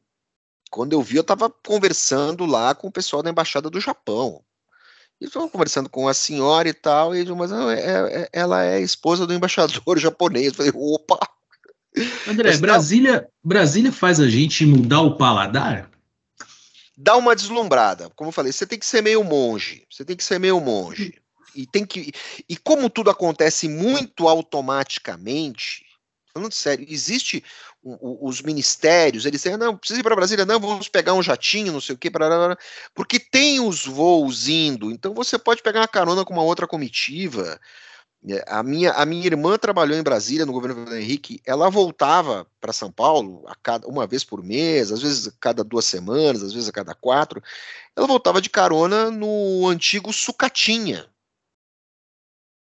quando 0.69 0.93
eu 0.93 1.01
vi, 1.01 1.17
eu 1.17 1.21
estava 1.21 1.49
conversando 1.49 2.45
lá 2.45 2.75
com 2.75 2.87
o 2.87 2.91
pessoal 2.91 3.23
da 3.23 3.29
Embaixada 3.29 3.69
do 3.69 3.79
Japão. 3.79 4.43
E 5.19 5.25
estava 5.25 5.49
conversando 5.49 5.89
com 5.89 6.07
a 6.07 6.13
senhora 6.13 6.69
e 6.69 6.73
tal, 6.73 7.15
e 7.15 7.25
mas 7.33 7.49
não, 7.49 7.71
é, 7.71 7.79
é, 7.79 8.29
ela 8.31 8.63
é 8.63 8.79
esposa 8.81 9.25
do 9.25 9.33
embaixador 9.33 9.97
japonês. 9.97 10.47
Eu 10.47 10.53
falei, 10.53 10.71
opa! 10.75 11.19
André, 12.27 12.49
mas, 12.49 12.59
Brasília, 12.59 13.27
Brasília 13.43 13.91
faz 13.91 14.19
a 14.19 14.27
gente 14.27 14.63
mudar 14.65 15.01
o 15.01 15.17
paladar? 15.17 15.89
Dá 16.97 17.15
uma 17.15 17.35
deslumbrada. 17.35 18.09
Como 18.15 18.29
eu 18.29 18.33
falei, 18.33 18.51
você 18.51 18.65
tem 18.65 18.79
que 18.79 18.85
ser 18.85 19.03
meio 19.03 19.23
monge. 19.23 19.85
Você 19.91 20.03
tem 20.03 20.15
que 20.17 20.23
ser 20.23 20.39
meio 20.39 20.59
monge. 20.59 21.13
E 21.55 21.67
tem 21.67 21.85
que. 21.85 22.11
E 22.49 22.57
como 22.57 22.89
tudo 22.89 23.11
acontece 23.11 23.67
muito 23.67 24.27
automaticamente, 24.27 25.85
falando 26.33 26.51
sério, 26.51 26.85
existe 26.89 27.43
o, 27.81 28.27
os 28.27 28.41
ministérios, 28.41 29.25
eles 29.25 29.41
dizem, 29.41 29.57
não, 29.57 29.77
precisa 29.77 29.99
ir 29.99 30.03
para 30.03 30.15
Brasília, 30.15 30.45
não, 30.45 30.59
vamos 30.59 30.87
pegar 30.87 31.13
um 31.13 31.23
jatinho, 31.23 31.73
não 31.73 31.81
sei 31.81 31.95
o 31.95 31.97
quê, 31.97 32.11
porque 32.93 33.19
tem 33.19 33.59
os 33.59 33.85
voos 33.85 34.47
indo, 34.47 34.91
então 34.91 35.13
você 35.13 35.39
pode 35.39 35.63
pegar 35.63 35.81
uma 35.81 35.87
carona 35.87 36.23
com 36.23 36.33
uma 36.33 36.43
outra 36.43 36.67
comitiva, 36.67 37.59
a 38.47 38.63
minha, 38.63 38.91
a 38.93 39.05
minha 39.05 39.25
irmã 39.25 39.57
trabalhou 39.57 39.97
em 39.97 40.03
Brasília, 40.03 40.45
no 40.45 40.51
governo 40.51 40.75
Fernando 40.75 40.99
Henrique. 40.99 41.41
Ela 41.45 41.69
voltava 41.69 42.47
para 42.59 42.73
São 42.73 42.91
Paulo 42.91 43.43
a 43.47 43.55
cada, 43.55 43.87
uma 43.87 44.07
vez 44.07 44.23
por 44.23 44.43
mês, 44.43 44.91
às 44.91 45.01
vezes 45.01 45.27
a 45.27 45.31
cada 45.39 45.63
duas 45.63 45.85
semanas, 45.85 46.43
às 46.43 46.53
vezes 46.53 46.67
a 46.67 46.73
cada 46.73 46.93
quatro. 46.93 47.41
Ela 47.95 48.07
voltava 48.07 48.41
de 48.41 48.49
carona 48.49 49.09
no 49.11 49.67
antigo 49.67 50.11
Sucatinha, 50.11 51.07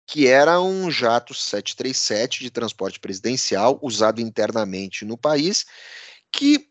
que 0.07 0.27
era 0.27 0.61
um 0.61 0.91
jato 0.91 1.35
737 1.35 2.41
de 2.41 2.51
transporte 2.51 2.99
presidencial 2.99 3.79
usado 3.83 4.21
internamente 4.21 5.05
no 5.05 5.17
país, 5.17 5.67
que 6.33 6.69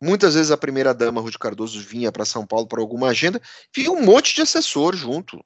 muitas 0.00 0.34
vezes 0.34 0.50
a 0.50 0.56
primeira-dama 0.56 1.20
Ruth 1.20 1.38
Cardoso 1.38 1.80
vinha 1.80 2.12
para 2.12 2.24
São 2.24 2.46
Paulo 2.46 2.66
para 2.68 2.80
alguma 2.80 3.08
agenda, 3.08 3.40
vinha 3.74 3.90
um 3.90 4.02
monte 4.02 4.34
de 4.34 4.42
assessor 4.42 4.94
junto 4.94 5.44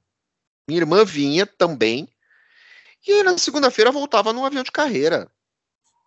minha 0.68 0.80
irmã 0.80 1.04
vinha 1.04 1.46
também. 1.46 2.08
E 3.06 3.12
aí, 3.12 3.22
na 3.22 3.36
segunda-feira 3.38 3.90
voltava 3.90 4.32
num 4.32 4.44
avião 4.44 4.62
de 4.62 4.70
carreira. 4.70 5.30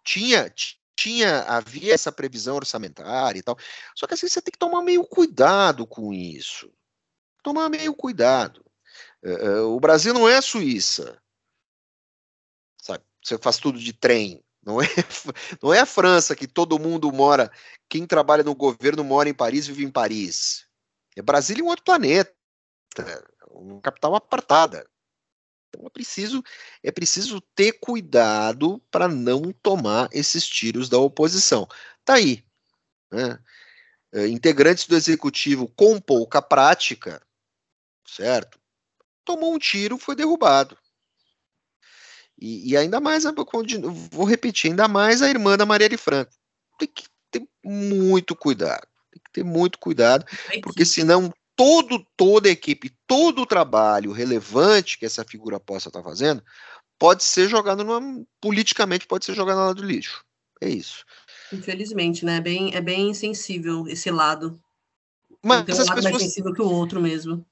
Tinha, 0.04 0.54
tinha, 0.95 1.41
havia 1.43 1.93
essa 1.93 2.12
previsão 2.12 2.56
orçamentária 2.56 3.39
e 3.39 3.41
tal. 3.41 3.58
Só 3.95 4.06
que 4.06 4.14
assim, 4.14 4.28
você 4.28 4.41
tem 4.41 4.51
que 4.51 4.60
tomar 4.60 4.82
meio 4.82 5.04
cuidado 5.06 5.88
com 5.88 6.14
isso. 6.14 6.72
Tomar 7.41 7.70
meio 7.70 7.93
cuidado. 7.93 8.64
Uh, 9.24 9.76
o 9.76 9.80
Brasil 9.80 10.14
não 10.14 10.28
é 10.28 10.38
a 10.38 10.41
Suíça. 10.41 11.18
Sabe? 12.82 13.04
Você 13.24 13.38
faz 13.38 13.58
tudo 13.58 13.80
de 13.80 13.93
trem. 13.93 14.43
Não 14.66 14.82
é, 14.82 14.86
não 15.62 15.74
é 15.74 15.80
a 15.80 15.86
França 15.86 16.36
que 16.36 16.47
todo 16.47 16.80
mundo 16.80 17.12
mora, 17.12 17.51
quem 17.89 18.06
trabalha 18.06 18.43
no 18.43 18.56
governo 18.56 19.04
mora 19.04 19.28
em 19.28 19.34
Paris, 19.34 19.68
vive 19.68 19.84
em 19.84 19.91
Paris. 19.91 20.66
É 21.18 21.22
Brasília 21.22 21.64
um 21.64 21.68
outro 21.68 21.84
planeta 21.84 22.34
uma 23.54 23.82
capital 23.82 24.16
apartada. 24.16 24.88
Então 25.70 25.86
é 25.88 25.89
preciso, 25.89 26.43
é 26.84 26.91
preciso 26.91 27.41
ter 27.56 27.74
cuidado 27.74 28.80
para 28.91 29.08
não 29.08 29.51
tomar 29.51 30.08
esses 30.12 30.47
tiros 30.47 30.88
da 30.88 30.97
oposição. 30.97 31.68
Tá 32.06 32.16
aí. 32.16 32.43
Né? 33.12 33.39
É, 34.12 34.28
integrantes 34.28 34.86
do 34.86 34.95
executivo 34.95 35.68
com 35.70 35.99
pouca 35.99 36.41
prática, 36.41 37.22
certo? 38.06 38.60
Tomou 39.26 39.54
um 39.54 39.58
tiro, 39.58 39.97
foi 39.97 40.16
derrubado. 40.16 40.78
E, 42.39 42.72
e 42.72 42.78
ainda 42.78 42.99
mais, 42.99 43.24
vou 44.12 44.26
repetir, 44.26 44.70
ainda 44.70 44.88
mais 44.88 45.22
a 45.22 45.30
irmã 45.30 45.58
da 45.58 45.66
Maria 45.66 45.89
de 45.89 45.97
Franco. 45.97 46.32
Tem 46.78 46.88
que 46.88 47.06
ter 47.32 47.47
muito 47.64 48.36
cuidado. 48.36 48.86
Tem 49.12 49.22
que 49.24 49.32
ter 49.32 49.43
muito 49.43 49.80
cuidado, 49.80 50.26
porque 50.62 50.86
senão 50.86 51.34
todo, 51.56 52.06
toda 52.18 52.49
a 52.49 52.51
equipe, 52.51 52.91
todo 53.08 53.41
o 53.41 53.45
trabalho 53.45 54.12
relevante 54.12 54.97
que 54.97 55.06
essa 55.06 55.24
figura 55.24 55.60
possa 55.60 55.89
estar 55.89 56.04
fazendo, 56.04 56.43
pode 56.97 57.24
ser 57.24 57.47
jogado 57.47 57.84
numa, 57.84 58.26
politicamente 58.39 59.08
pode 59.08 59.26
ser 59.26 59.34
jogado 59.34 59.58
na 59.58 59.66
lado 59.66 59.82
do 59.82 59.88
lixo. 59.88 60.24
É 60.62 60.70
isso. 60.70 61.06
Infelizmente, 61.51 62.24
né? 62.24 62.38
É 62.38 62.41
bem, 62.41 62.76
é 62.76 62.82
bem 62.82 63.14
sensível 63.14 63.88
esse 63.88 64.10
lado. 64.10 64.60
Mas 65.43 65.60
um 65.68 65.82
as 65.82 65.88
lado 65.88 65.95
pessoas... 65.95 66.04
mais 66.04 66.24
sensível 66.24 66.54
que 66.54 66.62
o 66.62 66.70
outro 66.70 67.01
mesmo. 67.01 67.45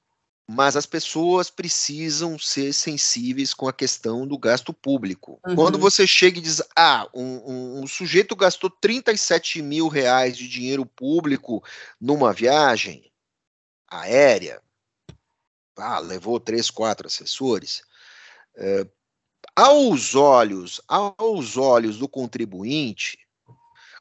Mas 0.48 0.76
as 0.76 0.86
pessoas 0.86 1.50
precisam 1.50 2.38
ser 2.38 2.72
sensíveis 2.72 3.54
com 3.54 3.68
a 3.68 3.72
questão 3.72 4.26
do 4.26 4.36
gasto 4.36 4.72
público. 4.72 5.38
Uhum. 5.46 5.54
Quando 5.54 5.78
você 5.78 6.06
chega 6.06 6.38
e 6.38 6.42
diz, 6.42 6.60
ah, 6.76 7.08
um, 7.14 7.22
um, 7.22 7.80
um, 7.82 7.86
sujeito 7.86 8.34
gastou 8.34 8.68
37 8.68 9.62
mil 9.62 9.86
reais 9.86 10.36
de 10.36 10.48
dinheiro 10.48 10.84
público 10.84 11.62
numa 12.00 12.32
viagem, 12.32 13.11
aérea, 14.00 14.62
ah, 15.76 15.98
levou 15.98 16.38
três, 16.38 16.70
quatro 16.70 17.06
assessores. 17.06 17.82
É, 18.56 18.86
aos 19.56 20.14
olhos, 20.14 20.80
aos 20.86 21.56
olhos 21.56 21.98
do 21.98 22.08
contribuinte, 22.08 23.18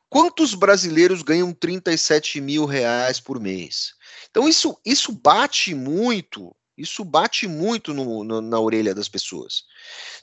quantos 0.09 0.53
brasileiros 0.53 1.21
ganham 1.21 1.53
37 1.53 2.41
mil 2.41 2.65
reais 2.65 3.19
por 3.19 3.39
mês? 3.39 3.93
Então 4.29 4.47
isso, 4.47 4.77
isso 4.85 5.11
bate 5.11 5.73
muito, 5.73 6.55
isso 6.77 7.03
bate 7.03 7.47
muito 7.47 7.93
no, 7.93 8.23
no, 8.23 8.41
na 8.41 8.59
orelha 8.59 8.93
das 8.93 9.09
pessoas. 9.09 9.63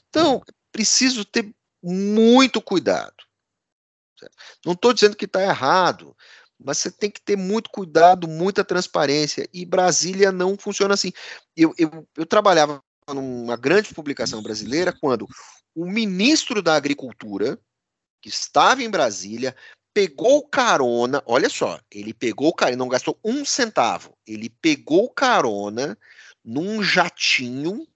Então, 0.09 0.41
preciso 0.71 1.23
ter 1.25 1.53
muito 1.81 2.61
cuidado. 2.61 3.15
Não 4.65 4.73
estou 4.73 4.93
dizendo 4.93 5.15
que 5.15 5.25
está 5.25 5.41
errado, 5.41 6.15
mas 6.59 6.77
você 6.79 6.91
tem 6.91 7.09
que 7.09 7.21
ter 7.21 7.37
muito 7.37 7.69
cuidado, 7.69 8.27
muita 8.27 8.63
transparência. 8.63 9.47
E 9.53 9.65
Brasília 9.65 10.31
não 10.31 10.57
funciona 10.57 10.93
assim. 10.93 11.11
Eu, 11.55 11.73
eu, 11.77 12.07
eu 12.17 12.25
trabalhava 12.25 12.83
numa 13.07 13.55
grande 13.55 13.93
publicação 13.93 14.43
brasileira 14.43 14.91
quando 14.91 15.27
o 15.73 15.85
ministro 15.85 16.61
da 16.61 16.75
Agricultura, 16.75 17.57
que 18.21 18.29
estava 18.29 18.83
em 18.83 18.89
Brasília, 18.89 19.55
pegou 19.93 20.47
carona, 20.47 21.23
olha 21.25 21.49
só, 21.49 21.79
ele 21.89 22.13
pegou 22.13 22.53
carona, 22.53 22.77
não 22.77 22.89
gastou 22.89 23.17
um 23.23 23.45
centavo, 23.45 24.15
ele 24.27 24.49
pegou 24.49 25.09
carona 25.09 25.97
num 26.43 26.83
jatinho 26.83 27.87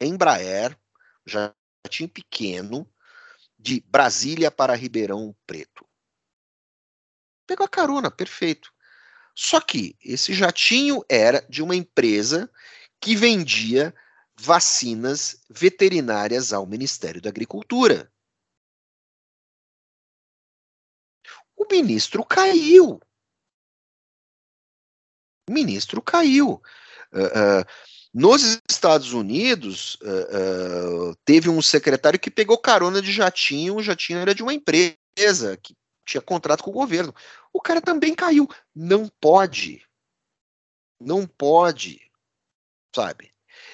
Embraer, 0.00 0.78
jatinho 1.26 2.08
pequeno, 2.08 2.88
de 3.58 3.82
Brasília 3.88 4.50
para 4.50 4.76
Ribeirão 4.76 5.34
Preto. 5.44 5.87
Pegou 7.48 7.64
a 7.64 7.68
carona, 7.68 8.10
perfeito. 8.10 8.70
Só 9.34 9.58
que 9.58 9.96
esse 10.04 10.34
jatinho 10.34 11.02
era 11.08 11.40
de 11.48 11.62
uma 11.62 11.74
empresa 11.74 12.50
que 13.00 13.16
vendia 13.16 13.94
vacinas 14.38 15.40
veterinárias 15.48 16.52
ao 16.52 16.66
Ministério 16.66 17.22
da 17.22 17.30
Agricultura. 17.30 18.12
O 21.56 21.64
ministro 21.70 22.22
caiu. 22.22 23.00
O 25.48 25.52
ministro 25.52 26.02
caiu. 26.02 26.62
Uh, 27.10 27.62
uh, 27.62 27.64
Nos 28.12 28.60
Estados 28.68 29.14
Unidos, 29.14 29.96
uh, 30.02 31.16
teve 31.24 31.48
um 31.48 31.62
secretário 31.62 32.20
que 32.20 32.30
pegou 32.30 32.58
carona 32.58 33.00
de 33.00 33.10
jatinho, 33.10 33.76
o 33.76 33.82
jatinho 33.82 34.18
era 34.18 34.34
de 34.34 34.42
uma 34.42 34.52
empresa 34.52 35.56
que 35.56 35.74
tinha 36.08 36.22
contrato 36.22 36.64
com 36.64 36.70
o 36.70 36.74
governo. 36.74 37.14
O 37.52 37.60
cara 37.60 37.80
também 37.80 38.14
caiu. 38.14 38.48
Não 38.74 39.08
pode. 39.20 39.86
Não 41.00 41.26
pode. 41.26 42.00
Sabe? 42.94 43.32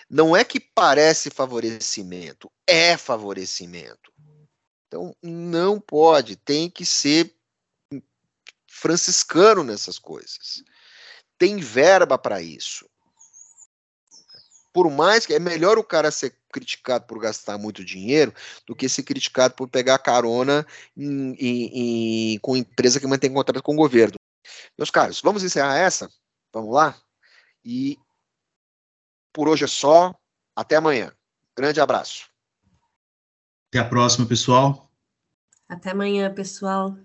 Não 0.08 0.36
é 0.36 0.44
que 0.44 0.60
parece 0.60 1.30
favorecimento, 1.30 2.50
é 2.66 2.96
favorecimento. 2.96 4.12
Então, 4.86 5.16
não 5.22 5.80
pode, 5.80 6.36
tem 6.36 6.70
que 6.70 6.84
ser 6.84 7.34
franciscano 8.68 9.64
nessas 9.64 9.98
coisas. 9.98 10.62
Tem 11.38 11.56
verba 11.58 12.16
para 12.16 12.40
isso. 12.40 12.88
Por 14.74 14.90
mais 14.90 15.24
que 15.24 15.32
é 15.32 15.38
melhor 15.38 15.78
o 15.78 15.84
cara 15.84 16.10
ser 16.10 16.36
criticado 16.52 17.06
por 17.06 17.20
gastar 17.20 17.56
muito 17.56 17.84
dinheiro 17.84 18.34
do 18.66 18.74
que 18.74 18.88
ser 18.88 19.04
criticado 19.04 19.54
por 19.54 19.68
pegar 19.68 19.98
carona 20.00 20.66
em, 20.96 21.32
em, 21.38 22.34
em, 22.34 22.38
com 22.40 22.56
empresa 22.56 22.98
que 22.98 23.06
mantém 23.06 23.32
contrato 23.32 23.62
com 23.62 23.72
o 23.72 23.76
governo. 23.76 24.16
Meus 24.76 24.90
caros, 24.90 25.20
vamos 25.22 25.44
encerrar 25.44 25.78
essa? 25.78 26.10
Vamos 26.52 26.74
lá? 26.74 26.96
E 27.64 27.96
por 29.32 29.48
hoje 29.48 29.64
é 29.64 29.68
só. 29.68 30.12
Até 30.56 30.76
amanhã. 30.76 31.12
Grande 31.56 31.80
abraço. 31.80 32.28
Até 33.68 33.78
a 33.78 33.88
próxima, 33.88 34.26
pessoal. 34.26 34.90
Até 35.68 35.90
amanhã, 35.90 36.32
pessoal. 36.34 36.96